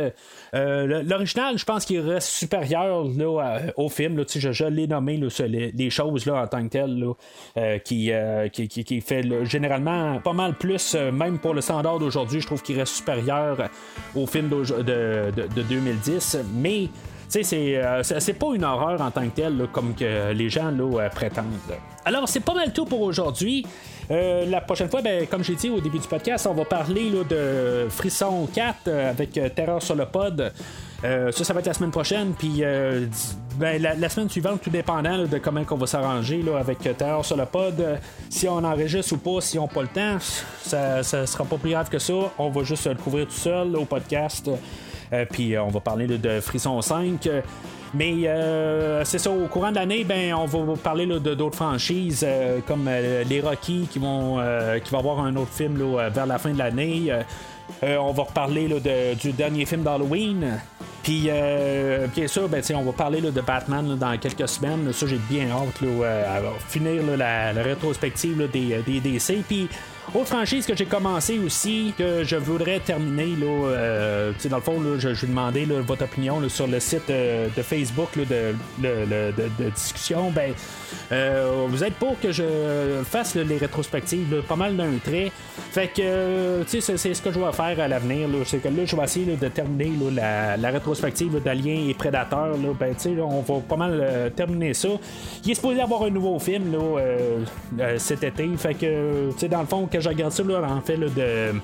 [0.55, 4.19] Euh, L'original, je pense qu'il reste supérieur là, au film.
[4.19, 7.79] Là, je, je l'ai nommé là, les, les choses là, en tant que telles là,
[7.81, 8.13] qui,
[8.53, 12.63] qui, qui, fait généralement pas mal plus, euh, même pour le standard d'aujourd'hui, je trouve
[12.63, 13.69] qu'il reste supérieur
[14.15, 16.39] au film de, de, de 2010.
[16.55, 16.89] Mais
[17.33, 20.51] tu sais, c'est, euh, c'est pas une horreur en tant que telle, comme que les
[20.51, 21.47] gens là, euh, prétendent.
[22.05, 23.65] Alors, c'est pas mal tout pour aujourd'hui.
[24.11, 27.09] Euh, la prochaine fois, ben, comme j'ai dit au début du podcast, on va parler
[27.09, 30.53] là, de Frisson 4 euh, avec Terreur sur le pod.
[31.05, 32.33] Euh, ça, ça va être la semaine prochaine.
[32.39, 33.07] Puis euh,
[33.57, 37.37] ben, la, semaine suivante, tout dépendant de comment on va s'arranger avec euh, Terreur sur
[37.37, 37.97] le pod, euh,
[38.31, 40.17] si on enregistre ou pas, si on n'a pas le temps,
[40.63, 42.15] ça, ça sera pas plus grave que ça.
[42.39, 44.51] On va juste le couvrir tout seul au podcast.
[45.31, 47.27] Puis on va parler de Frisson 5.
[47.27, 47.43] euh,
[47.93, 52.27] mais euh, c'est ça, au courant de l'année, ben, on va parler de d'autres franchises
[52.67, 52.89] comme
[53.29, 54.39] les Rocky qui vont
[54.83, 57.13] qui va avoir un autre film là, vers la fin de l'année.
[57.83, 60.59] Euh, euh, on va reparler là, de- du dernier film d'Halloween.
[61.03, 64.93] Puis, euh, bien sûr, ben, on va parler là, de Batman dans quelques semaines.
[64.93, 69.43] Ça, j'ai bien hâte là, euh, à finir la, la rétrospective des, des DC.
[69.49, 69.69] Puis,
[70.15, 74.81] autre franchise que j'ai commencé aussi, que je voudrais terminer, là, euh, dans le fond,
[74.81, 80.31] là, je, vais demander votre opinion sur le site euh, de Facebook de, discussion.
[80.31, 80.53] Ben,
[81.13, 85.31] euh, vous êtes pour que je fasse les rétrospectives pas mal d'un trait.
[85.71, 88.29] Fait que, tu c'est, ce que je vais faire à l'avenir.
[88.45, 92.49] C'est que là, je vais essayer de terminer la, rétrospective là, d'Alien et Prédateur.
[92.49, 92.69] Là.
[92.79, 94.89] Ben, tu on va pas mal terminer ça.
[95.45, 98.49] Il est supposé avoir un nouveau film là, cet été.
[98.59, 101.55] Fait que, tu sais, dans le fond, que je regarde ça là, en fait de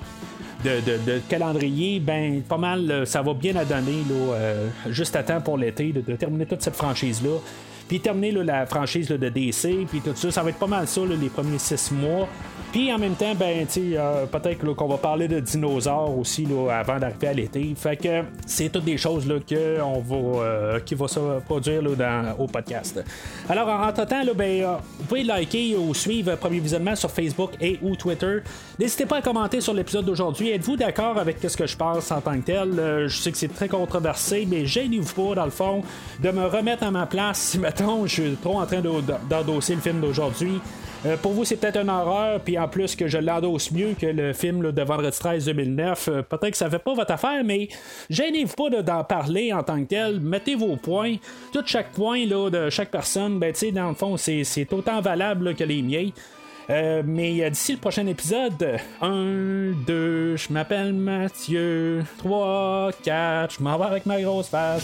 [0.63, 5.23] de, calendrier, ben pas mal, euh, ça va bien à donner là, euh, juste à
[5.23, 7.37] temps pour l'été de, terminer toute cette franchise-là.
[7.87, 10.67] Puis terminer là, la franchise là, de DC, puis tout ça, ça va être pas
[10.67, 12.27] mal ça les premiers six mois.
[12.71, 16.99] Puis en même temps, ben, euh, peut-être qu'on va parler de dinosaures aussi là, avant
[16.99, 17.73] d'arriver à l'été.
[17.75, 21.81] Fait que c'est toutes des choses là, que on va, euh, qui va se produire
[21.81, 23.03] là, dans, au podcast.
[23.49, 27.79] Alors en entre-temps, ben, euh, vous pouvez liker ou suivre Premier Visionnement sur Facebook et
[27.81, 28.37] ou Twitter.
[28.77, 30.51] N'hésitez pas à commenter sur l'épisode d'aujourd'hui.
[30.51, 32.79] Êtes-vous d'accord avec ce que je pense en tant que tel?
[32.79, 35.81] Euh, je sais que c'est très controversé, mais gênez-vous pas, dans le fond,
[36.21, 38.89] de me remettre à ma place si, mettons, je suis trop en train de-
[39.27, 40.61] d'endosser le film d'aujourd'hui.
[41.05, 44.05] Euh, pour vous, c'est peut-être une horreur, puis en plus que je l'endosse mieux que
[44.05, 47.69] le film de Vendredi 13 2009, euh, peut-être que ça fait pas votre affaire, mais
[48.09, 50.19] gênez-vous pas de- d'en parler en tant que tel.
[50.19, 51.15] Mettez vos points.
[51.53, 54.99] Tout chaque point là, de chaque personne, ben, tu dans le fond, c'est c'est autant
[54.99, 56.09] valable que les miens.
[56.69, 63.77] Euh, mais d'ici le prochain épisode, 1, 2, je m'appelle Mathieu, 3, 4, je m'en
[63.77, 64.83] vais avec ma grosse face.